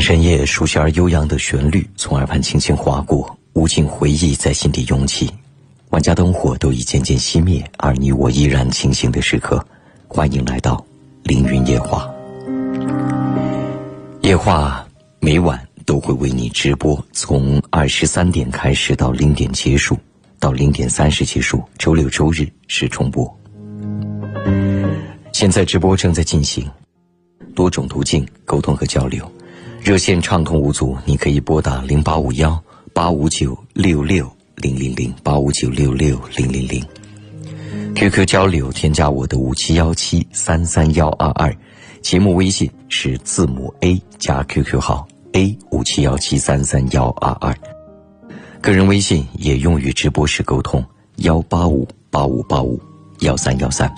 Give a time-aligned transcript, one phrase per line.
[0.00, 5.30] 深夜，熟悉而悠扬的旋律从耳畔轻轻划过，无尽回忆在心底涌起。
[5.90, 9.62] 万家灯火都已渐渐熄灭，而你我依然清醒的时刻。
[10.08, 10.82] 欢迎来到
[11.24, 12.10] 凌云夜话。
[14.22, 14.86] 夜话
[15.20, 19.98] 每晚都会为你直播，从二十三点开始到零点结束，
[20.38, 21.62] 到零点三十结束。
[21.76, 23.30] 周六周日是重播。
[25.32, 26.66] 现在直播正在进行，
[27.54, 29.30] 多种途径沟通和交流。
[29.84, 32.62] 热线畅通无阻，你可以拨打零八五幺
[32.94, 36.80] 八五九六六零零零八五九六六零零零。
[37.96, 41.52] QQ 交流，添加我的五七幺七三三幺二二，
[42.00, 47.52] 节目微信是字母 A 加 QQ 号 A 五七幺七三三幺二二，
[48.60, 50.84] 个人微信也用于直播时沟通
[51.16, 52.80] 幺八五八五八五
[53.18, 53.92] 幺三幺三。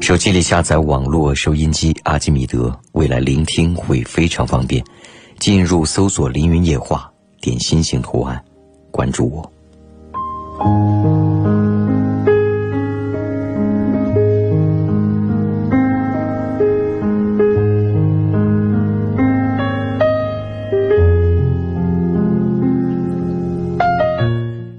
[0.00, 4.82] 手机里下载网络收音机阿基米德，未来聆听会非常方便。
[5.38, 8.42] 进入搜索“凌云夜话”，点心形图案，
[8.90, 9.52] 关注我。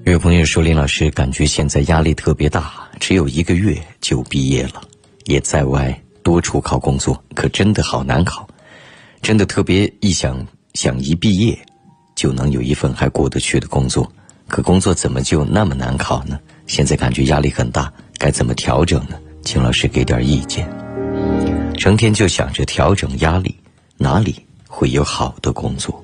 [0.06, 4.82] 有朋友说：“林老师，感觉现在压力特别大，只有一个月就毕业了。”
[5.30, 8.48] 也在外多处考工作，可真的好难考，
[9.22, 11.58] 真的特别一想想一毕业
[12.16, 14.12] 就能有一份还过得去的工作，
[14.48, 16.40] 可工作怎么就那么难考呢？
[16.66, 19.20] 现在感觉压力很大，该怎么调整呢？
[19.44, 20.68] 请老师给点意见。
[21.78, 23.56] 成天就想着调整压力，
[23.98, 24.36] 哪里
[24.68, 26.04] 会有好的工作？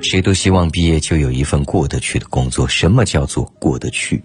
[0.00, 2.66] 谁都希望毕业就有一份过得去的工作。
[2.68, 4.22] 什么叫做过得去？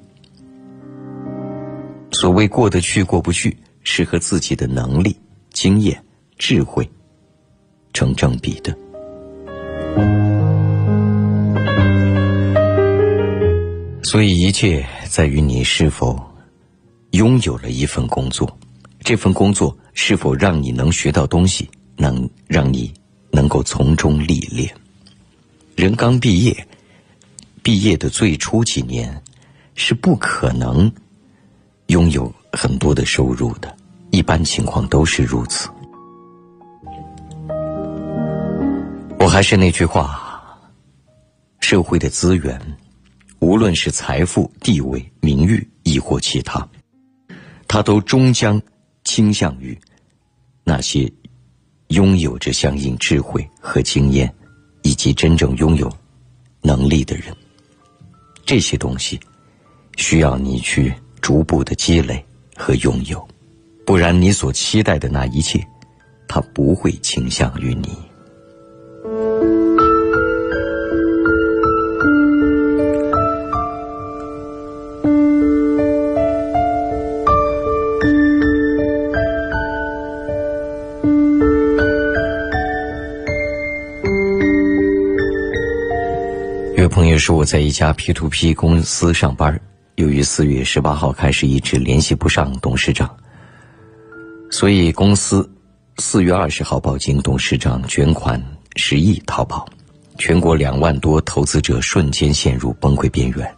[2.11, 5.17] 所谓过得去过不去，是和自己的能力、
[5.51, 6.03] 经验、
[6.37, 6.87] 智慧
[7.93, 8.77] 成正比的。
[14.03, 16.21] 所以一切在于你是否
[17.11, 18.57] 拥有了一份工作，
[18.99, 22.93] 这份工作是否让你能学到东西，能让你
[23.31, 24.69] 能够从中历练。
[25.75, 26.67] 人刚毕业，
[27.63, 29.23] 毕业的最初几年
[29.75, 30.91] 是不可能。
[31.91, 33.75] 拥有很多的收入的，
[34.11, 35.69] 一般情况都是如此。
[39.19, 40.57] 我还是那句话，
[41.59, 42.57] 社会的资源，
[43.39, 46.65] 无论是财富、地位、名誉，亦或其他，
[47.67, 48.59] 它都终将
[49.03, 49.77] 倾向于
[50.63, 51.11] 那些
[51.89, 54.33] 拥有着相应智慧和经验，
[54.83, 55.91] 以及真正拥有
[56.61, 57.35] 能力的人。
[58.45, 59.19] 这些东西
[59.97, 60.93] 需要你去。
[61.21, 62.23] 逐步的积累
[62.57, 63.25] 和拥有，
[63.85, 65.65] 不然你所期待的那一切，
[66.27, 67.89] 它不会倾向于你。
[86.77, 89.61] 有朋友说我在一家 P to P 公司上班。
[89.95, 93.13] 由于四月十八号开始一直联系不上董事长，
[94.49, 95.47] 所以公司
[95.97, 98.41] 四月二十号报警，董事长卷款
[98.77, 99.67] 十亿逃跑，
[100.17, 103.53] 全国两万多投资者瞬间陷入崩溃边缘，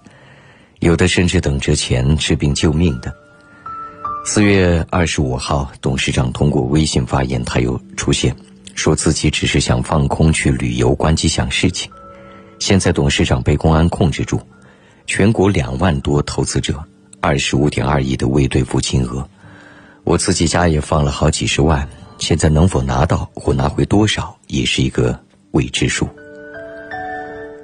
[0.79, 3.13] 有的甚至等着钱治病救命的。
[4.25, 8.35] 四月二十五号，董事长通过微信发言，他又出现，
[8.73, 11.91] 说自己只是想放空去旅游，关机想事情。
[12.57, 14.41] 现在董事长被公安控制住。
[15.06, 16.81] 全国两万多投资者，
[17.19, 19.28] 二十五点二亿的未兑付金额，
[20.03, 21.88] 我自己家也放了好几十万，
[22.19, 25.19] 现在能否拿到或拿回多少，也是一个
[25.52, 26.08] 未知数。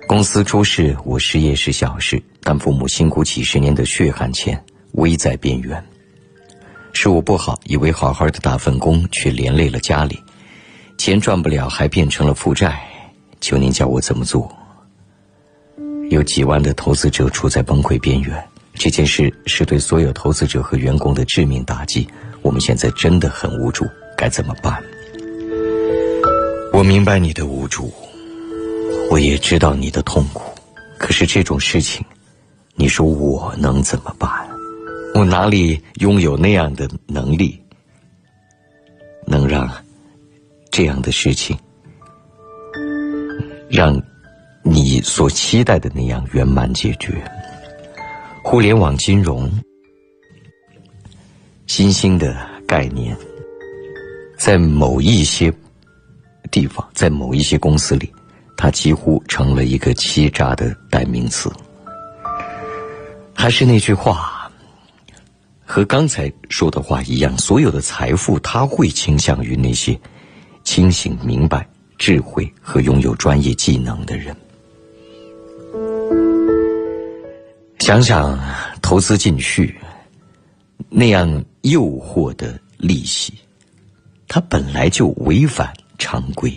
[0.08, 4.62] 公司出事，我失业是小事，但父母辛苦几十年的血汗钱
[4.94, 5.84] 危在边缘。
[6.92, 10.19] 是我不好，以为好好的打份工，却连累了家里，
[10.98, 12.81] 钱赚不了，还变成了负债，
[13.40, 14.52] 求您教我怎么做？
[16.10, 22.08] 有几万的投资者处在崩溃边缘，这件事是对所有投资者和员工的致命打击。
[22.42, 23.86] 我们现在真的很无助，
[24.18, 24.82] 该怎么办？
[26.74, 27.94] 我明白你的无助，
[29.12, 30.42] 我也知道你的痛苦。
[30.98, 32.04] 可是这种事情，
[32.74, 34.30] 你说我能怎么办？
[35.14, 37.60] 我哪里拥有那样的能力，
[39.28, 39.70] 能让
[40.72, 41.56] 这样的事情
[43.70, 44.02] 让？
[44.71, 47.19] 你所期待的那样圆满解决。
[48.44, 49.51] 互联网金融
[51.66, 52.38] 新兴的
[52.68, 53.18] 概念，
[54.38, 55.51] 在某一些
[56.51, 58.13] 地方，在某一些公司里，
[58.56, 61.51] 它几乎成了一个欺诈的代名词。
[63.33, 64.51] 还是那句话，
[65.65, 70.00] 和刚才说的话一样，所有的财富，它会倾向于那些
[70.63, 71.68] 清醒、明白、
[71.98, 74.36] 智慧和拥有专业技能的人。
[77.80, 78.40] 想想
[78.81, 79.76] 投资进去
[80.90, 83.34] 那样诱惑的利息，
[84.28, 86.56] 它本来就违反常规。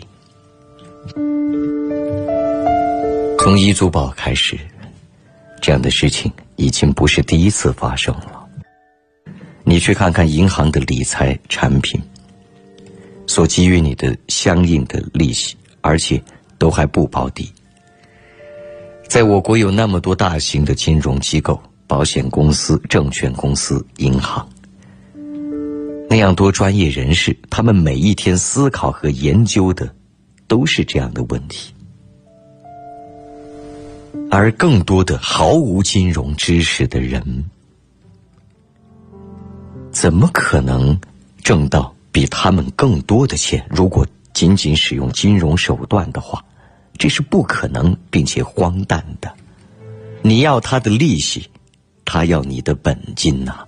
[3.38, 4.58] 从一租宝开始，
[5.60, 6.30] 这样的事情。
[6.56, 8.46] 已经不是第一次发生了。
[9.64, 12.00] 你去看看银行的理财产品，
[13.26, 16.22] 所给予你的相应的利息，而且
[16.58, 17.52] 都还不保底。
[19.12, 24.48] 在我国有那么多大型的金融机构、保险公司、证券公司、银行，
[26.08, 29.94] 那样多专业人士，他们每一天思考和研究的，
[30.48, 31.74] 都是这样的问题。
[34.30, 37.44] 而更多的毫无金融知识的人，
[39.90, 40.98] 怎么可能
[41.42, 43.62] 挣到比他们更多的钱？
[43.68, 46.42] 如果仅仅使用金融手段的话，
[47.02, 49.28] 这是不可能并且荒诞的。
[50.22, 51.50] 你要他的利息，
[52.04, 53.66] 他要你的本金呐。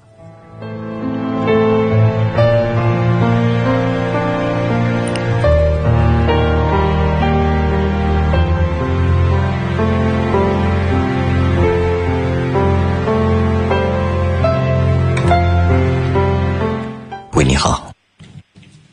[17.32, 17.92] 喂你好，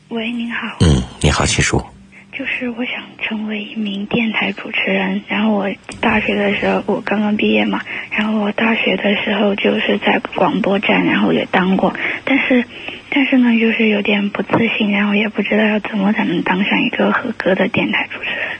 [0.08, 0.78] 喂，您好。
[0.80, 1.91] 嗯，你好，请说。
[2.32, 5.70] 就是我想成为一名电台主持人，然后我
[6.00, 11.94] 大学的时候我刚刚毕业嘛，然后我大学的时候就是在广播站，然后也当过，
[12.24, 12.64] 但是，
[13.10, 14.48] 但是呢，就是有点不自
[14.78, 18.56] 信，然后也不知道要怎么才能当上一个合格的电台主持人。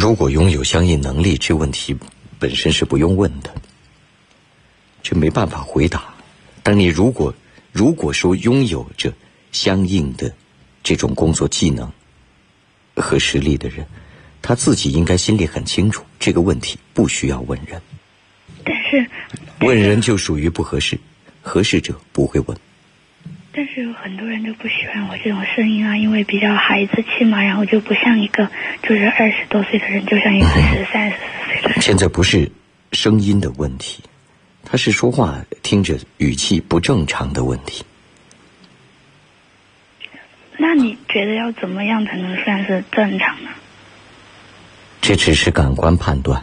[0.00, 1.96] 如果拥有相应能力，这问题
[2.38, 3.50] 本身是不用问的，
[5.02, 6.04] 这没办法回答。
[6.62, 7.34] 但你如果。
[7.72, 9.12] 如果说拥有着
[9.52, 10.32] 相应的
[10.82, 11.92] 这种工作技能
[12.96, 13.86] 和实力的人，
[14.42, 17.80] 他自己应该心里很清楚这个问题，不需要问人。
[18.64, 19.06] 但是
[19.60, 20.98] 问人就属于不合适，
[21.40, 22.58] 合适者不会问。
[23.52, 28.50] 但是有很多人就不喜欢我这种声音啊，因为比较孩子气嘛，然后就不像一个
[28.82, 31.80] 就是二十多岁的人，就像一个十三十四岁的人。
[31.80, 32.50] 现在不是
[32.92, 34.02] 声音的问题。
[34.62, 37.84] 他是说话听着语气不正常的问题。
[40.58, 43.50] 那你觉得要怎么样才能算是正常呢？
[45.00, 46.42] 这只是感官判断，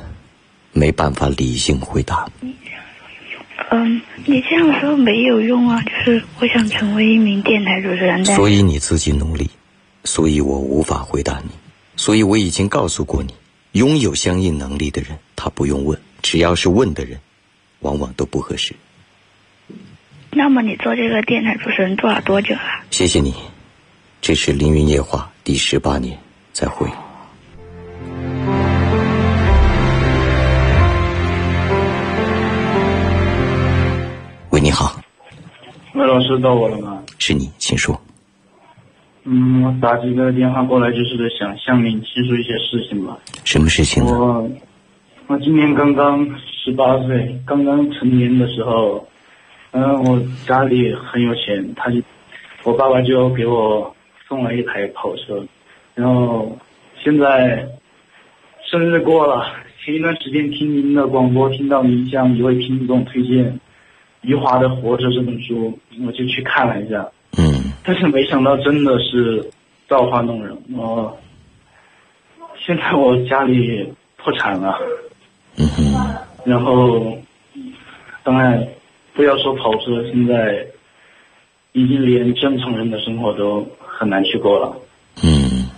[0.71, 2.29] 没办法理性回答。
[3.71, 5.83] 嗯，你这样说没有用啊！
[5.83, 9.49] 就是我想成为一名电台主持人，所以你自己努力，
[10.03, 11.49] 所以我无法回答你。
[11.95, 13.33] 所以我已经告诉过你，
[13.73, 17.19] 拥有相应能力的人，他不用问，只要是问的人。
[17.83, 18.73] 往往都不合适。
[20.31, 22.61] 那么你做这个电台主持人做了多久了？
[22.91, 23.35] 谢谢你，
[24.25, 26.17] 这是《凌云夜话》第十八年，
[26.53, 26.87] 再会。
[34.51, 34.97] 喂，你好。
[35.93, 37.03] 魏老师到我了吗？
[37.19, 38.01] 是你，请说。
[39.25, 43.17] 嗯，我打几个电话过来，就是想向您倾诉一些事情吧。
[43.43, 44.17] 什么事情呢？
[44.17, 44.49] 我，
[45.27, 46.25] 我今年刚刚。
[46.63, 49.05] 十八岁刚刚成年的时候，
[49.71, 52.01] 嗯，我家里很有钱，他就
[52.63, 53.93] 我爸爸就给我
[54.33, 55.45] 送了一台跑车，
[55.93, 56.57] 然后
[57.03, 57.67] 现在
[58.65, 59.45] 生日过了，
[59.85, 63.59] 前一段时间听您的广播，听到您向一位听众推荐
[64.21, 69.51] 余华的《活着》这本书，我就去看了一下，嗯，但是没想到真的是
[69.87, 71.15] 造化弄人，我
[72.57, 73.87] 现在我家里
[74.17, 74.79] 破产了，
[75.57, 75.93] 嗯哼。
[76.43, 77.15] 然后，
[78.23, 78.67] 当然，
[79.13, 80.65] 不要说跑车，现在
[81.71, 84.75] 已经连正常人的生活都很难去过了。
[85.23, 85.69] 嗯，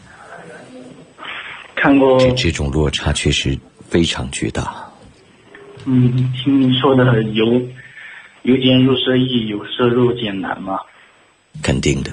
[1.75, 4.89] 看过这种落差确实非常巨大。
[5.86, 7.62] 嗯，听你说的由
[8.43, 10.79] 由俭入奢易，由奢入俭难嘛？
[11.62, 12.12] 肯定的。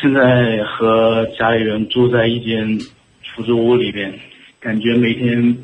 [0.00, 2.78] 现在和家里人住在一间
[3.22, 4.12] 出租屋里边，
[4.60, 5.56] 感觉每天。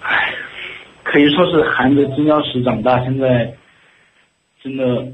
[0.00, 0.34] 唉
[1.04, 3.52] 可以说是含着金钥匙长大，现在
[4.62, 5.06] 真的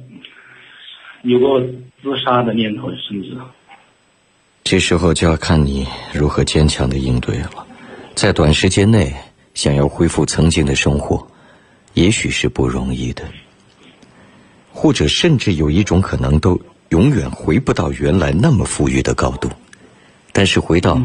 [1.23, 1.61] 有过
[2.03, 3.37] 自杀的念头，甚至。
[4.65, 7.67] 这时候就要看你如何坚强的应对了。
[8.15, 9.15] 在短时间内
[9.55, 11.27] 想要恢复曾经的生活，
[11.95, 13.25] 也许是不容易的。
[14.73, 19.51] 或者甚至有一种可能，都永远回不到原来那么富裕的高度。
[20.33, 21.01] 但是回到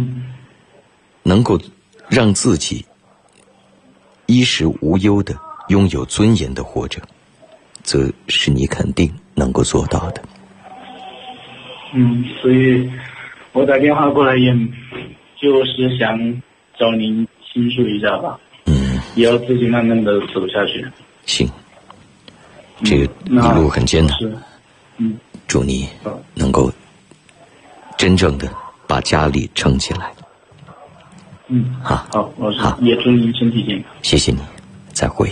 [1.23, 1.59] 能够
[2.07, 2.85] 让自己
[4.27, 5.35] 衣食无忧的、
[5.69, 7.01] 拥有尊严的活着，
[7.81, 10.21] 则是你肯定能够做到的。
[11.93, 12.89] 嗯，所以
[13.51, 14.51] 我打电话过来也
[15.39, 16.41] 就是想
[16.77, 18.39] 找您倾诉一下吧。
[18.65, 20.85] 嗯，也要自己慢慢的走下去。
[21.25, 21.47] 行，
[22.83, 24.17] 这个一路很艰难。
[24.17, 24.35] 是，
[24.97, 25.87] 嗯，祝你
[26.33, 26.71] 能够
[27.97, 28.49] 真正的
[28.87, 30.11] 把家里撑起来。
[31.47, 33.91] 嗯，好，好，老师好，也祝您身体健康。
[34.01, 34.39] 谢谢你，
[34.93, 35.31] 再会。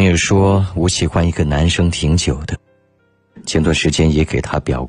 [0.00, 2.56] 朋友说，我喜欢一个男生挺久的，
[3.44, 4.88] 前段时间也给他表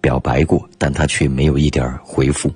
[0.00, 2.52] 表白过，但他却没有一点回复，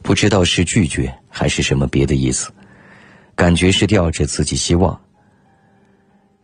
[0.00, 2.52] 不知道是拒绝还是什么别的意思，
[3.34, 5.00] 感觉是吊着自己希望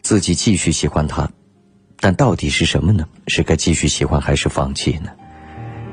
[0.03, 1.31] 自己继续喜欢他，
[2.01, 3.07] 但到底是什么呢？
[3.29, 5.13] 是该继续喜欢还是放弃呢？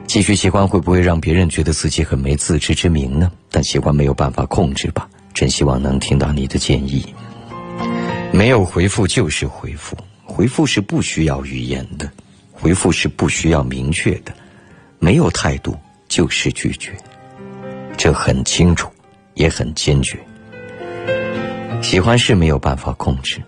[0.08, 3.32] 继续喜欢会不会让别人觉得自己很没自知之明呢？
[3.52, 5.08] 但喜欢没有办法控制吧？
[5.36, 7.06] 真希望能听到你的建议。
[8.36, 12.12] 没有回复就是回复，回复是不需要语言的，
[12.52, 14.34] 回复是不需要明确的，
[15.00, 15.74] 没有态度
[16.10, 16.92] 就是拒绝，
[17.96, 18.92] 这很清楚，
[19.36, 20.20] 也很坚决。
[21.82, 23.42] 喜欢是没有办法控制，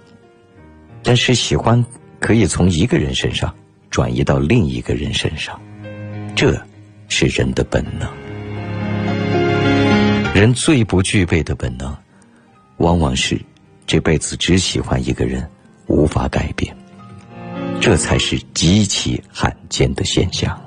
[1.03, 1.83] 但是喜欢
[2.21, 3.53] 可以从一个人身上
[3.89, 5.59] 转移到另一个人身上，
[6.33, 6.57] 这
[7.09, 8.09] 是人的本能。
[10.33, 11.93] 人最不具备的本能，
[12.77, 13.37] 往往是。
[13.87, 15.49] 这辈子只喜欢一个人，
[15.87, 16.75] 无法改变，
[17.79, 20.61] 这才是极其罕见的现象。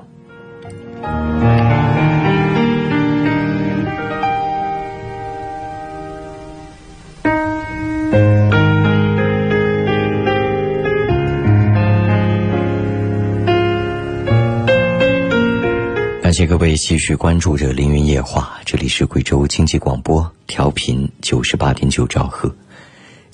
[16.22, 22.50] 感谢各位继续关注着《凌云夜话》，这里是贵州经济广播，调频九十八点九兆赫。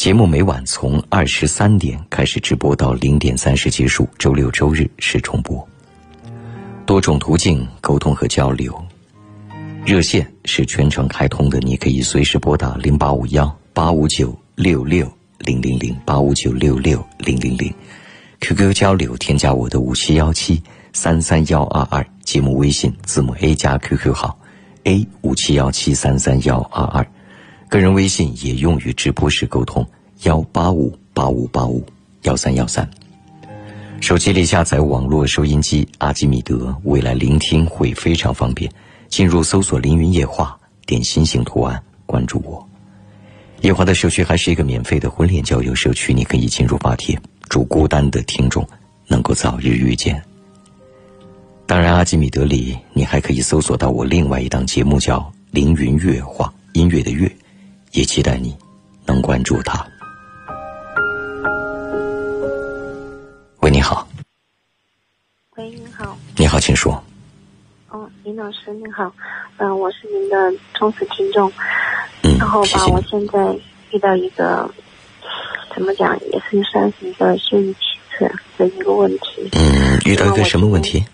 [0.07, 5.69] 节目每晚从二十三点开始直播到零点三十结束，周六周日是重播。
[6.87, 8.73] 多种途径沟通和交流，
[9.85, 17.75] 热线是全程开通的，你可以随时拨打零八五幺八五九六六零零零八五九六六零零零。
[18.41, 24.39] QQ 交流，添加我的五七幺七三三幺二二，节目微信字母 A 加 QQ 号
[24.85, 27.05] A 五七幺七三三幺二二。
[27.69, 29.85] 个人微信也用于直播时沟通，
[30.27, 31.87] 幺八五八五八五
[32.23, 32.91] 幺三幺三。
[34.01, 38.69] 手机里下载网络收音机阿基米德，未来聆听会非常方便。
[39.09, 42.69] 进入搜索“凌云夜话”，点心形图案关注我。
[43.61, 47.17] 夜话的社区还是一个免费的婚恋交友社区，你可以进入发帖，
[47.49, 48.69] 祝孤单的听众
[49.07, 50.21] 能够早日遇见。
[51.69, 55.21] 当然，阿基米德里你还可以搜索到我另外一档节目，叫
[55.53, 57.31] 《凌云乐话》，音乐的乐。
[57.93, 58.57] 也期待你
[59.07, 59.87] 能关注他。
[63.67, 64.07] 喂，你好。
[65.57, 66.17] 喂，你好。
[66.37, 67.03] 你好，请说。
[67.89, 69.13] 哦，林老师您好，
[69.57, 70.37] 嗯，我是您的
[70.73, 71.53] 忠实听众。
[72.23, 73.59] 嗯，然后吧，我现在
[73.91, 74.71] 遇到一个
[75.75, 79.51] 怎么讲，也是算是一个羞于启齿的一个问题。
[79.55, 81.05] 嗯，遇到一个什么问题？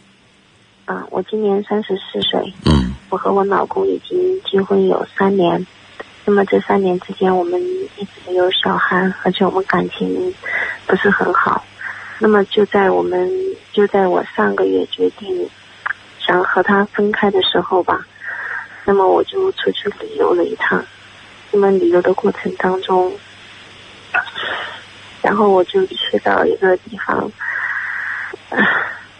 [0.84, 2.52] 啊，我今年三十四岁。
[2.66, 2.92] 嗯。
[3.08, 5.66] 我和我老公已经结婚有三年。
[6.26, 7.58] 那么这三年之间，我们
[7.96, 10.34] 一直没有小孩，而且我们感情
[10.86, 11.64] 不是很好。
[12.22, 13.28] 那么就在我们
[13.72, 15.50] 就在我上个月决定
[16.20, 18.06] 想和他分开的时候吧，
[18.84, 20.84] 那么我就出去旅游了一趟。
[21.50, 23.12] 那么旅游的过程当中，
[25.20, 27.28] 然后我就去到一个地方，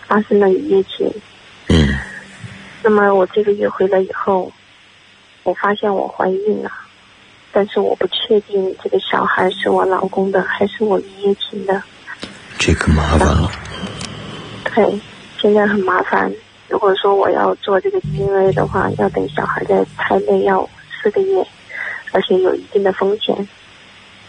[0.07, 1.13] 发生了一夜情。
[1.71, 1.89] 嗯。
[2.85, 4.53] 那么我这个月回来以后，
[5.43, 6.71] 我发现我怀孕了。
[7.51, 11.83] 但是我不确定这个小孩是我老公的还是我一夜情的，
[12.65, 13.51] 这个麻烦了。
[14.73, 15.01] 对，
[15.41, 16.33] 现在很麻烦。
[16.69, 20.69] 如果说我要做这个 DNA 的话，要等小孩在胎内要
[21.03, 21.45] 四个月，
[22.13, 23.37] 而且有一定的风险。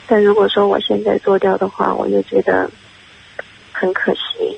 [0.08, 2.68] 但如果说我现在做掉的话，我又觉得
[3.72, 4.58] 很可惜。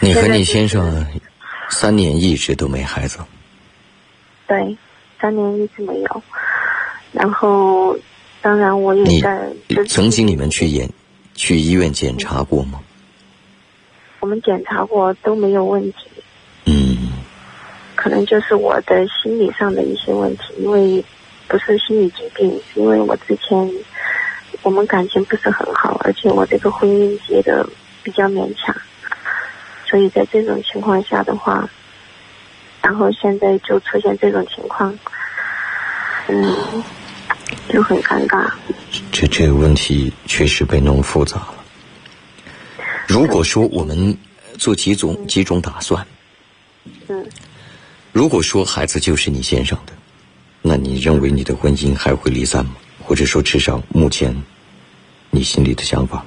[0.00, 1.06] 你和你先生
[1.68, 3.18] 三年一直都没孩子。
[4.46, 4.74] 对。
[5.20, 6.22] 三年一直没有。
[7.12, 7.94] 然后，
[8.40, 9.52] 当然我也在。
[9.86, 10.88] 曾经你们去验，
[11.36, 12.80] 去医院检查过吗？
[14.20, 15.98] 我们检查过都没有问题。
[16.64, 17.12] 嗯。
[17.94, 21.04] 可能就是我的心理上的一些问题，因为
[21.46, 23.72] 不是心理疾病，因为我之前
[24.62, 27.66] 我们感情不是很好，而且我这个婚姻结的
[28.02, 28.74] 比较勉强，
[29.86, 31.68] 所以在这种情况下的话，
[32.82, 34.98] 然后现在就出现这种情况，
[36.28, 36.82] 嗯。
[37.68, 38.50] 就很尴尬。
[39.12, 41.54] 这这个问题确实被弄复杂了。
[43.06, 44.16] 如果说我们
[44.58, 46.06] 做几种几种打算，
[47.08, 47.26] 嗯，
[48.12, 49.92] 如果说孩子就是你先生的，
[50.62, 52.72] 那你认为你的婚姻还会离散吗？
[53.02, 54.34] 或者说，至少目前
[55.30, 56.24] 你心里的想法？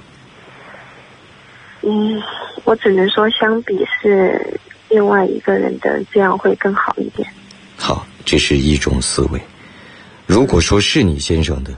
[1.81, 2.21] 嗯，
[2.63, 7.27] 我只能说，相比是另外一个人的，这样会更好一点。
[7.75, 9.41] 好，这是一种思维。
[10.29, 11.73] 如果说是你先生的，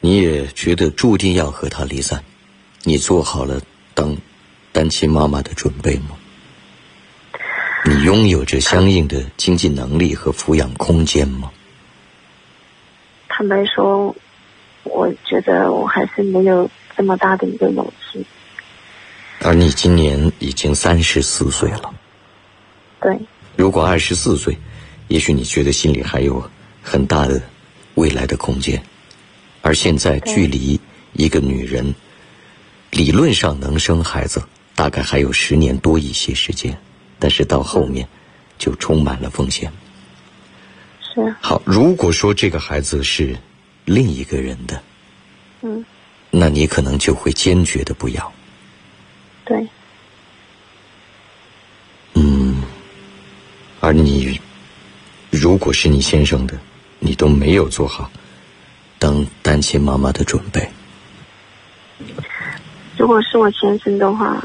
[0.00, 2.24] 你也觉得注定要和他离散，
[2.82, 3.60] 你做好了
[3.92, 4.16] 当
[4.72, 6.16] 单亲妈妈的准备吗？
[7.84, 11.50] 你拥有着相应的经济能力和抚养空间吗？
[13.28, 14.16] 坦白说，
[14.84, 18.24] 我觉得我还是没有这么大的一个勇气。
[19.40, 21.94] 而你今年已经三十四岁了。
[22.98, 23.14] 对。
[23.56, 24.56] 如果二十四岁，
[25.08, 26.50] 也许你觉得心里还有。
[26.82, 27.40] 很大的
[27.94, 28.82] 未来的空间，
[29.62, 30.80] 而现在距离
[31.12, 31.94] 一个女人
[32.90, 34.42] 理论上能生孩子，
[34.74, 36.76] 大概还有十年多一些时间，
[37.18, 38.06] 但是到后面
[38.58, 39.72] 就充满了风险。
[41.00, 41.34] 是。
[41.40, 43.36] 好，如果说这个孩子是
[43.84, 44.82] 另一个人的，
[45.62, 45.84] 嗯，
[46.30, 48.32] 那你可能就会坚决的不要。
[49.44, 49.68] 对。
[52.14, 52.62] 嗯，
[53.80, 54.40] 而你
[55.30, 56.58] 如果是你先生的。
[57.04, 58.08] 你都没有做好
[59.00, 60.68] 当单亲妈妈的准备。
[62.96, 64.40] 如果是我先生的话，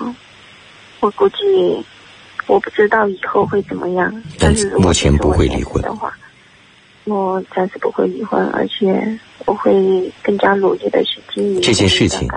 [0.99, 1.35] 我估计
[2.47, 4.23] 我不知道以后会怎么样。
[4.39, 6.11] 但是目前不会离婚的话，
[7.03, 12.27] 我暂时不会离婚，而且我会更加努力的去经营这件事情。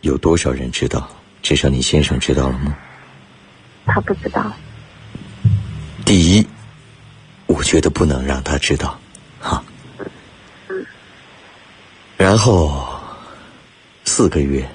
[0.00, 1.08] 有多少人知道？
[1.42, 2.76] 至少你先生知道了吗？
[3.86, 4.52] 他不知道。
[6.04, 6.46] 第一，
[7.46, 8.99] 我觉得不能让他知道。
[9.40, 9.64] 好，
[12.16, 12.86] 然后
[14.04, 14.68] 四个月，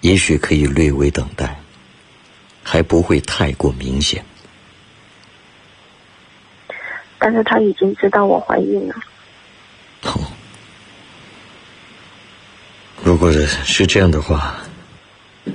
[0.00, 1.60] 也许可以略微等待，
[2.64, 4.24] 还不会太过明显。
[7.18, 8.94] 但是他已经知道我怀孕了。
[13.02, 14.56] 如果是这样的话，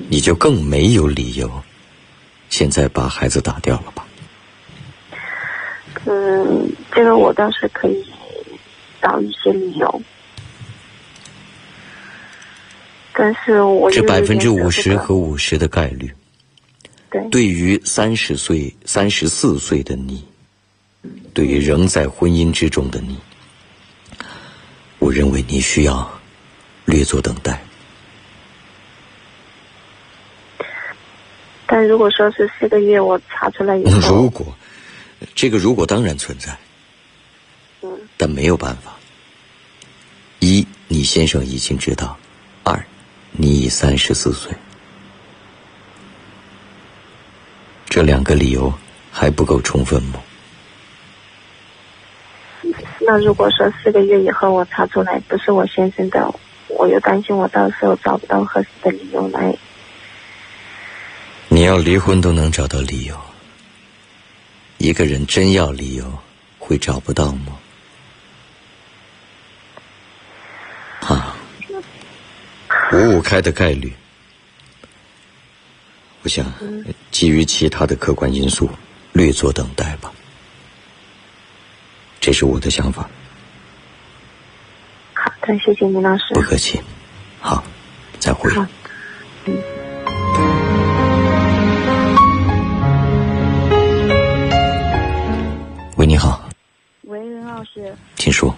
[0.09, 1.61] 你就更没有理由
[2.49, 4.05] 现在把孩子打掉了吧？
[6.05, 8.10] 嗯，这个我倒是可以。
[9.01, 10.01] 找一些理由，
[13.13, 16.13] 但是我这百分之五十和五十的概率，
[17.09, 20.23] 对，对于三十岁、三十四岁的你，
[21.33, 23.17] 对于仍在婚姻之中的你，
[24.99, 26.07] 我认为你需要
[26.85, 27.59] 略作等待。
[31.65, 34.45] 但如果说是四个月，我查出来以后，如果
[35.33, 36.55] 这个如果当然存在。
[38.17, 38.93] 但没有办法。
[40.39, 42.17] 一，你先生已经知道；
[42.63, 42.85] 二，
[43.31, 44.51] 你已三十四岁。
[47.87, 48.73] 这两个理由
[49.11, 50.21] 还不够充分吗？
[53.01, 56.33] 那如果说四个月以后我查出来不是我先生的，
[56.67, 59.55] 我又担心我到时候找不到合适的理由来。
[61.49, 63.19] 你要离婚都能找到理由，
[64.77, 66.19] 一个人真要理由，
[66.57, 67.57] 会找不到吗？
[71.01, 71.35] 啊，
[72.93, 73.93] 五五开的概率，
[76.23, 76.45] 我想
[77.09, 78.69] 基于其他的客观因素，
[79.13, 80.11] 略作等待吧。
[82.19, 83.09] 这是我的想法。
[85.13, 86.33] 好的，谢谢林老师。
[86.33, 86.81] 不客气。
[87.39, 87.63] 好，
[88.19, 88.51] 再会。
[89.45, 89.57] 嗯。
[95.95, 96.49] 喂，你好。
[97.03, 97.95] 喂，林老师。
[98.17, 98.53] 请说。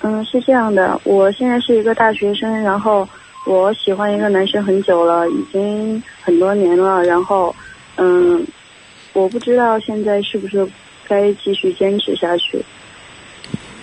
[0.00, 3.08] 嗯，是这样的，我现在是一个大学生，然后
[3.44, 7.54] 我喜欢一个男生很久了，已经很多年了，然后，
[7.96, 8.46] 嗯，
[9.12, 10.66] 我不知道现在是不是
[11.08, 12.64] 该继续坚持下去。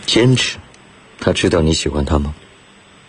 [0.05, 0.57] 坚持？
[1.19, 2.33] 他知道你喜欢他吗？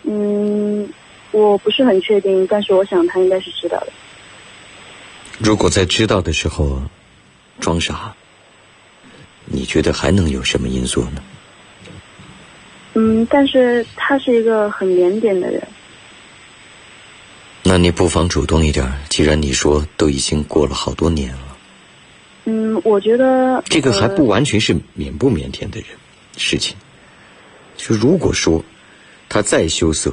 [0.03, 0.89] 嗯，
[1.31, 3.93] 我不是很确定，但是我想他应该是知道的。
[5.39, 6.83] 如果在知道的时候
[7.61, 8.13] 装傻，
[9.47, 11.23] 你觉得还能有什么因素呢？
[12.95, 15.63] 嗯，但是他是一个很腼腆的人。
[17.62, 21.57] 那你不妨主动一点，既然你说都已经过了好多年了。
[22.46, 25.88] 嗯，我觉得这个还不完全是腼不腼腆的人
[26.37, 26.77] 事情。
[27.77, 28.64] 就如果说
[29.29, 30.12] 他再羞涩，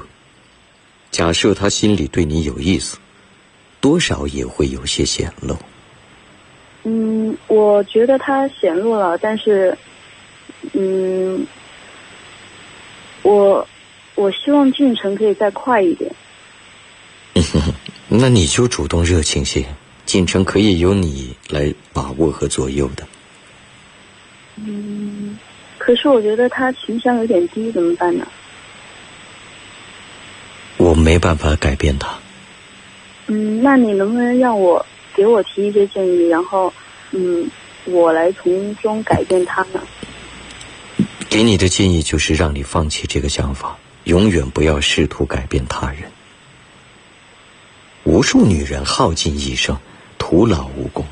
[1.09, 2.97] 假设他心里对你有意思，
[3.79, 5.57] 多少也会有些显露。
[6.83, 9.77] 嗯，我觉得他显露了，但是，
[10.73, 11.47] 嗯，
[13.23, 13.67] 我
[14.15, 16.13] 我希望进程可以再快一点。
[18.09, 19.65] 那你就主动热情些，
[20.05, 23.07] 进程可以由你来把握和左右的。
[24.55, 25.37] 嗯，
[25.77, 28.27] 可是我觉得他情商有点低，怎么办呢？
[30.77, 32.09] 我没办法改变他。
[33.27, 36.73] 嗯，那你能不能让我给我提一些建议，然后，
[37.11, 37.49] 嗯，
[37.85, 39.81] 我来从中改变他呢？
[41.29, 46.09] 给你的建议就是让你放弃这个想法，永远不要试图改变他人。
[48.07, 49.77] 无数女人耗尽一生，
[50.17, 51.03] 徒劳无功。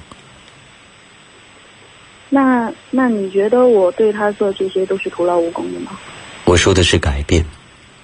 [2.29, 5.91] 那那你觉得我对他做这些都是徒劳无功的吗？
[6.45, 7.45] 我说的是改变，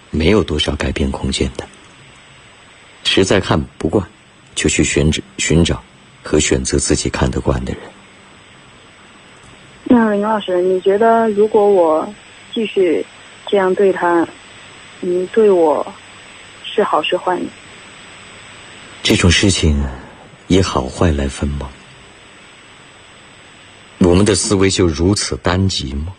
[0.09, 1.65] 没有多少改变空间的。
[3.05, 4.05] 实在看不惯，
[4.55, 5.81] 就去寻找寻找
[6.21, 7.81] 和选择自己看得惯的人。
[9.85, 12.13] 那林老师，你觉得如果我
[12.53, 13.05] 继续
[13.47, 14.27] 这样对他，
[14.99, 15.93] 你对我
[16.65, 17.47] 是好是坏呢？
[19.03, 19.83] 这种事情
[20.47, 21.69] 以好坏来分吗？
[23.97, 26.13] 我们的思维就如此单极吗？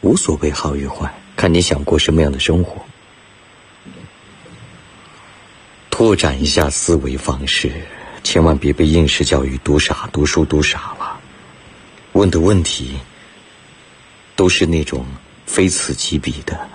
[0.00, 2.84] 无所谓好与坏，看你想过什么样的生活。
[5.90, 7.72] 拓展一下思维方式，
[8.22, 11.20] 千万别被应试教育读傻、读书读傻了。
[12.12, 12.98] 问的问题
[14.34, 15.06] 都是那种
[15.46, 16.68] 非此即彼的，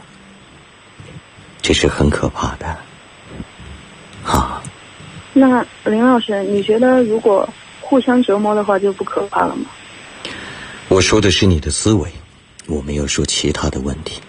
[1.61, 2.77] 这是很可怕的。
[4.25, 4.58] 啊，
[5.33, 7.47] 那林老师，你觉得如果
[7.81, 9.65] 互相折磨的话，就不可怕了吗？
[10.87, 12.11] 我说的是你的思维，
[12.67, 14.19] 我没有说其他的问题。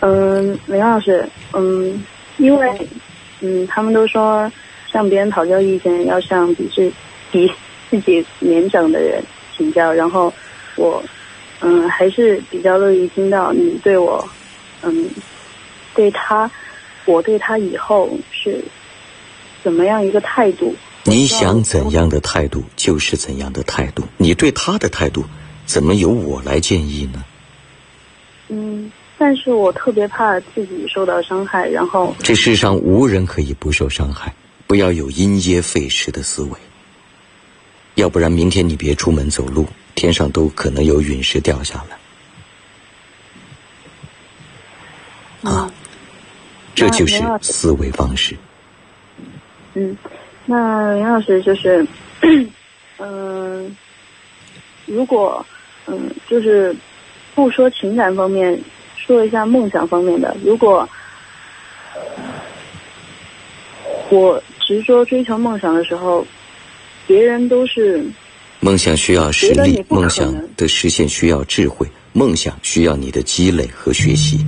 [0.00, 2.04] 嗯，林老师，嗯，
[2.38, 2.88] 因为，
[3.40, 4.50] 嗯，他们都说
[4.92, 6.92] 向别人讨教意见要向比自
[7.30, 7.50] 比
[7.90, 9.22] 自己年长的人
[9.56, 10.32] 请教，然后
[10.76, 11.02] 我，
[11.60, 14.26] 嗯，还是比较乐意听到你对我，
[14.82, 15.08] 嗯，
[15.94, 16.50] 对他，
[17.06, 18.64] 我对他以后是
[19.62, 20.74] 怎么样一个态度？
[21.04, 25.24] 你想怎样的态度就是怎样的态度，你对他的态度
[25.66, 27.24] 怎么由我来建议呢？
[28.48, 28.92] 嗯。
[29.16, 34.34] 但是我特别怕自己受到伤害，然后这世上无人可以不受伤害，
[34.66, 36.50] 不要有因噎废食的思维，
[37.94, 41.82] 要不然明天你别出门走路，天上都可能有陨石掉下
[45.44, 45.48] 来。
[45.48, 45.72] 啊，
[46.74, 48.36] 这就是思维方式。
[49.74, 49.96] 嗯，
[50.46, 51.86] 那林老师就是，
[52.98, 53.76] 嗯，
[54.86, 55.44] 如果
[55.86, 56.74] 嗯，就是
[57.34, 58.58] 不说情感方面。
[59.06, 60.34] 说一下梦想方面的。
[60.42, 60.88] 如果
[64.08, 66.26] 我执着追求梦想的时候，
[67.06, 68.02] 别人都是
[68.60, 74.42] 梦想需要实力，梦想的实现需要智慧，梦想需要你的积累和学习。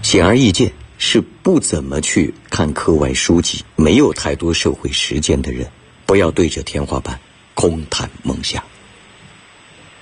[0.00, 0.70] 显而易见，
[1.06, 5.68] 是不怎么去看课外书籍、没有太多社会实践的人，
[6.06, 7.20] 不要对着天花板
[7.52, 8.64] 空谈梦想。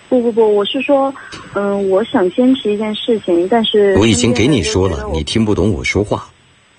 [0.09, 1.13] 不不不，我是说，
[1.55, 6.31] 嗯，我想坚持一件事情，但是我已经给你说了，你听不懂我说话。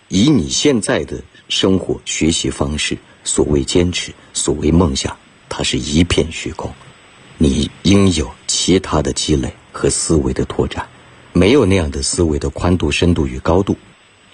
[0.08, 5.14] 以你现在的生活学习方式，所谓坚持，所谓梦想，
[5.50, 6.72] 它是一片虚空。
[7.38, 10.88] 你应有其他的积累和思维的拓展，
[11.34, 13.76] 没有那样的思维的宽度、深度与高度，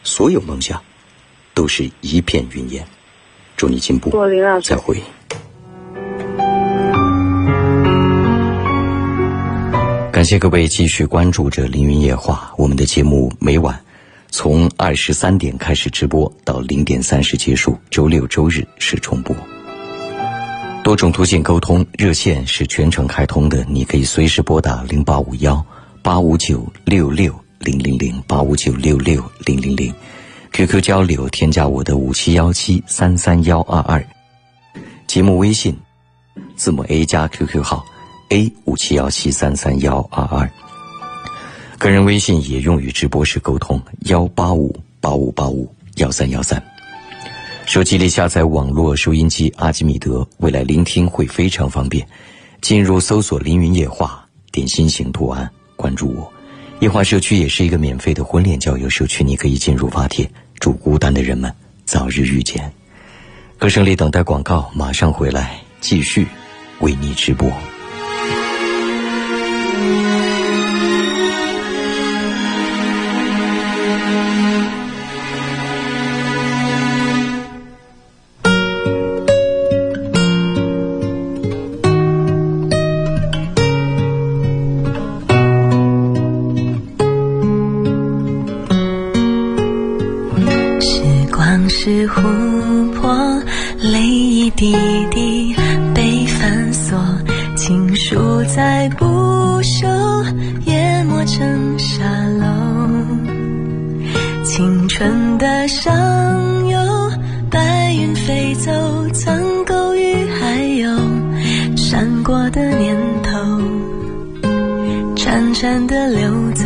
[0.09, 0.81] 所有梦想
[1.53, 2.83] 都是一片云烟。
[3.55, 4.09] 祝你进步，
[4.63, 4.97] 再会。
[10.11, 13.79] 感谢各位继续关注着《凌云夜话》，我们的节目每晚
[14.31, 19.35] 从二十三点开始直播到零点三十结束，周六周日是重播。
[20.83, 25.63] 多种途径沟通，热线是全程开通的，你可以随时拨打零八五幺
[26.01, 29.93] 八五九六六零零零八五九六六零零零
[30.51, 34.03] ，QQ 交流添加我的五七幺七三三幺二二，
[35.07, 35.77] 节目微信
[36.55, 37.85] 字母 A 加 QQ 号。
[38.29, 40.47] A 五七幺七三三幺二二，
[41.79, 46.63] 个人微信也用于直播时沟通，幺八五八五八五幺三幺三。
[47.65, 52.07] 手机里下载网络收音机阿基米德，未来聆听会非常方便。
[52.61, 56.31] 进入搜索“凌云夜话”，点心形图案，关注我。
[56.79, 62.71] 夜话社区也是一个免费的婚恋交友社区，你可以进入发帖，祝孤单的人们早日遇见。
[63.57, 66.25] 歌声里等待广告，马上回来继续
[66.79, 67.51] 为你直播。
[98.59, 99.05] 在不
[99.61, 99.87] 朽，
[100.65, 102.03] 淹没成沙
[102.41, 102.45] 漏。
[104.43, 105.95] 青春的上
[106.67, 106.77] 游，
[107.49, 108.69] 白云飞走，
[109.13, 113.31] 苍狗与海鸥，闪过的念头，
[115.15, 116.65] 潺潺的流走。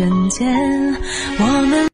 [0.00, 0.48] 瞬间
[1.38, 1.89] 我们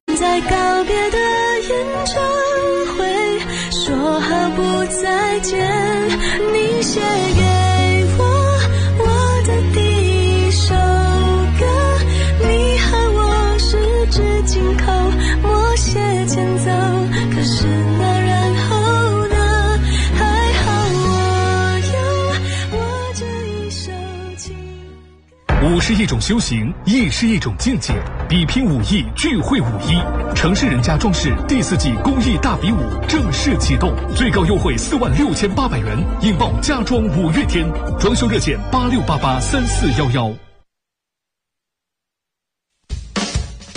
[26.06, 27.92] 一种修行亦是一种境界，
[28.28, 30.00] 比拼武艺，聚会武艺。
[30.36, 37.66] 城市人家装饰第四季公益大比武正式启动，最高优惠四万六千八百元，引爆家装五月天，
[37.98, 40.45] 装修热线八六八八三四幺幺。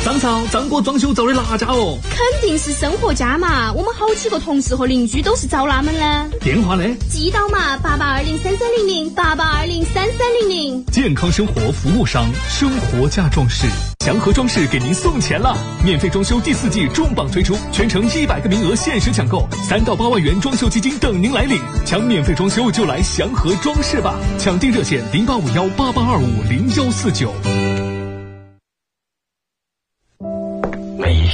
[0.09, 1.95] 张嫂，张哥装修找的哪家哦？
[2.09, 6.37] 肯定是生活家嘛，我们好几个同事和邻居都是找他们的。
[6.39, 6.83] 电话呢？
[7.07, 10.83] 记到嘛，八八二零三三零零，八八二零三三零零。
[10.87, 13.67] 健康生活服务商，生活家装饰，
[14.03, 27.31] 祥和装饰给您送钱了，免费装修第四季重磅推出，全程一百个名额限时抢购，三到八万元装修基金等您来领，抢免费装修就来祥和装饰吧，抢订热线零八五幺八八二五零幺四九。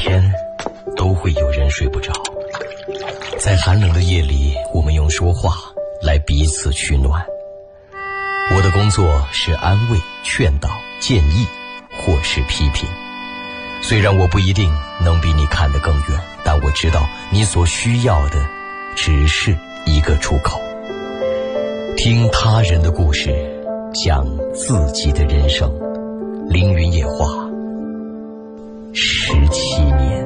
[0.06, 0.22] 天
[0.96, 2.14] 都会有人睡不着，
[3.40, 5.56] 在寒冷的夜里，我们用说话
[6.00, 7.26] 来彼此取暖。
[8.56, 11.48] 我的工作是安慰、劝导、建议，
[11.98, 12.88] 或是批评。
[13.82, 14.72] 虽然我不一定
[15.04, 18.48] 能比你看得更远，但我知道你所需要的
[18.96, 20.62] 只是一个出口。
[21.98, 23.34] 听他人的故事，
[24.06, 25.68] 讲自己的人生。
[26.48, 27.45] 凌云夜话。
[28.98, 30.26] 十七年，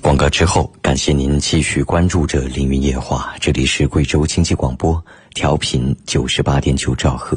[0.00, 7.36] 广告之后，感谢您继续关注着《凌云夜话》，这里是贵州经济广播，调频九十八点九兆赫，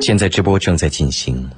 [0.00, 1.50] 现在直播正在进行。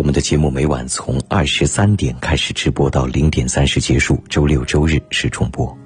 [0.00, 5.76] 我们的节目每晚从二十三点开始直播到零点三十结束，周六周日是重播。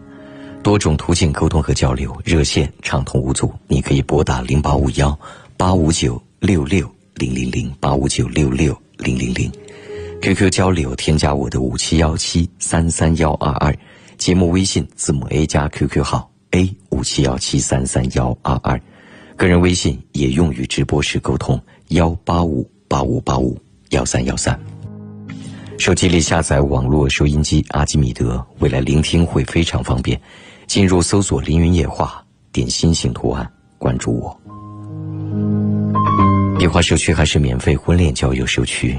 [0.63, 5.19] 多种途径沟通和交流，热线畅通无阻，你可以拨打零八五幺
[5.57, 9.51] 八五九六六零零零八五九六六零零零
[10.23, 13.77] ，QQ 交流添加我的五七幺七三三幺二二，
[14.17, 18.81] 节目微信字母 A 加 QQ 号 A 五七幺七三三幺二二，
[19.37, 23.59] 个人微信也用于直播时沟通幺八五八五八五。
[23.91, 24.59] 幺三幺三，
[25.79, 30.21] 手机里下载网络收音机阿基米德，未来聆听会非常方便。
[30.67, 33.47] 进入搜索“凌云夜话”，点心形图案，
[33.79, 34.41] 关注我。
[36.59, 38.97] 夜话社区还是免费婚恋交友社区，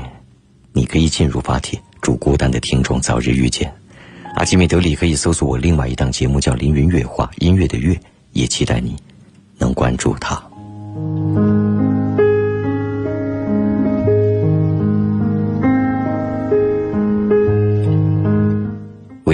[0.73, 3.73] 你可以进入发帖，祝孤单的听众早日遇见。
[4.35, 7.99] 阿基米德里可以搜索我另外一档节目叫“凌云乐话”，音乐的乐，
[8.33, 8.95] 也期待你
[9.57, 10.41] 能关注它。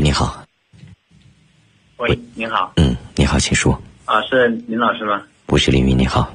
[0.02, 0.44] 喂，你好。
[1.98, 2.74] 喂，你好。
[2.78, 3.80] 嗯，你好，请说。
[4.06, 5.22] 啊，是林老师吗？
[5.46, 6.34] 不是林云，你好。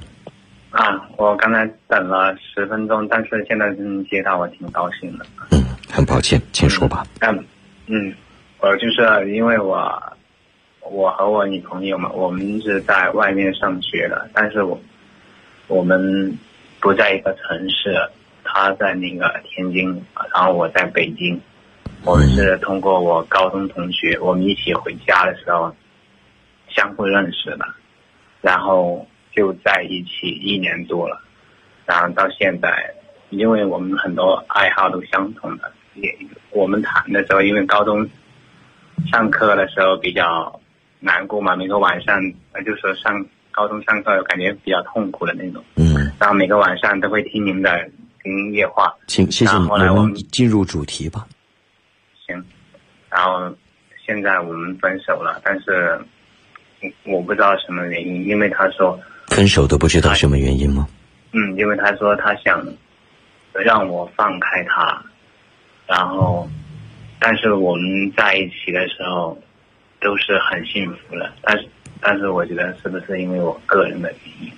[0.71, 5.27] 啊，我刚才等了十分钟，但是现在能接到，我挺高兴的。
[5.51, 7.05] 嗯，很抱歉，请说吧。
[7.19, 7.45] 嗯
[7.89, 8.15] 嗯，
[8.61, 10.01] 我就是因为我
[10.89, 14.81] 我和我女朋友嘛，我们是在外面上学的，但是我
[15.67, 16.39] 我们
[16.79, 17.99] 不在一个城市，
[18.45, 19.91] 她在那个天津，
[20.33, 21.41] 然后我在北京。
[22.07, 25.75] 我们是通过我高中同学，我们一起回家的时候
[26.69, 27.67] 相互认识的，
[28.41, 31.21] 然后就在一起一年多了，
[31.85, 32.95] 然后到现在，
[33.31, 36.17] 因为我们很多爱好都相同的，也
[36.51, 38.09] 我们谈的时候，因为高中
[39.11, 40.61] 上课的时候比较
[41.01, 42.23] 难过嘛，每个晚上
[42.65, 47.91] 就是上高中上课感觉比较痛苦的那种，嗯，然后每个晚上都会听您的
[48.23, 51.27] 音乐话，请谢谢你，我们进入主题吧。
[53.27, 53.57] 行，然后
[54.05, 55.99] 现在我们分手了，但是
[57.05, 60.87] 我不知道什么原因，因为他说分手都不知道什么原因吗？
[61.33, 62.65] 嗯，因为他说他想
[63.53, 65.03] 让我放开他，
[65.87, 66.49] 然后
[67.19, 69.37] 但是我们在一起的时候
[70.01, 71.69] 都是很幸福的，但是
[72.01, 74.53] 但是我觉得是不是因为我个人的原因？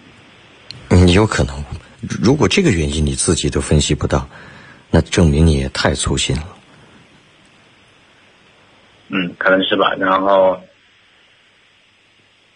[0.91, 1.65] 嗯，有可能。
[2.01, 4.29] 如果这个原因你自己都分析不到，
[4.91, 6.58] 那证明你也太粗心了。
[9.09, 9.95] 嗯，可能是吧。
[9.99, 10.61] 然后，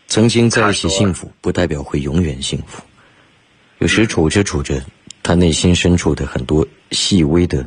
[0.06, 2.82] 曾经在一起幸福，不代表会永远幸福。
[3.78, 4.82] 有时处着处着，
[5.22, 7.66] 他内心深处的很多细微的、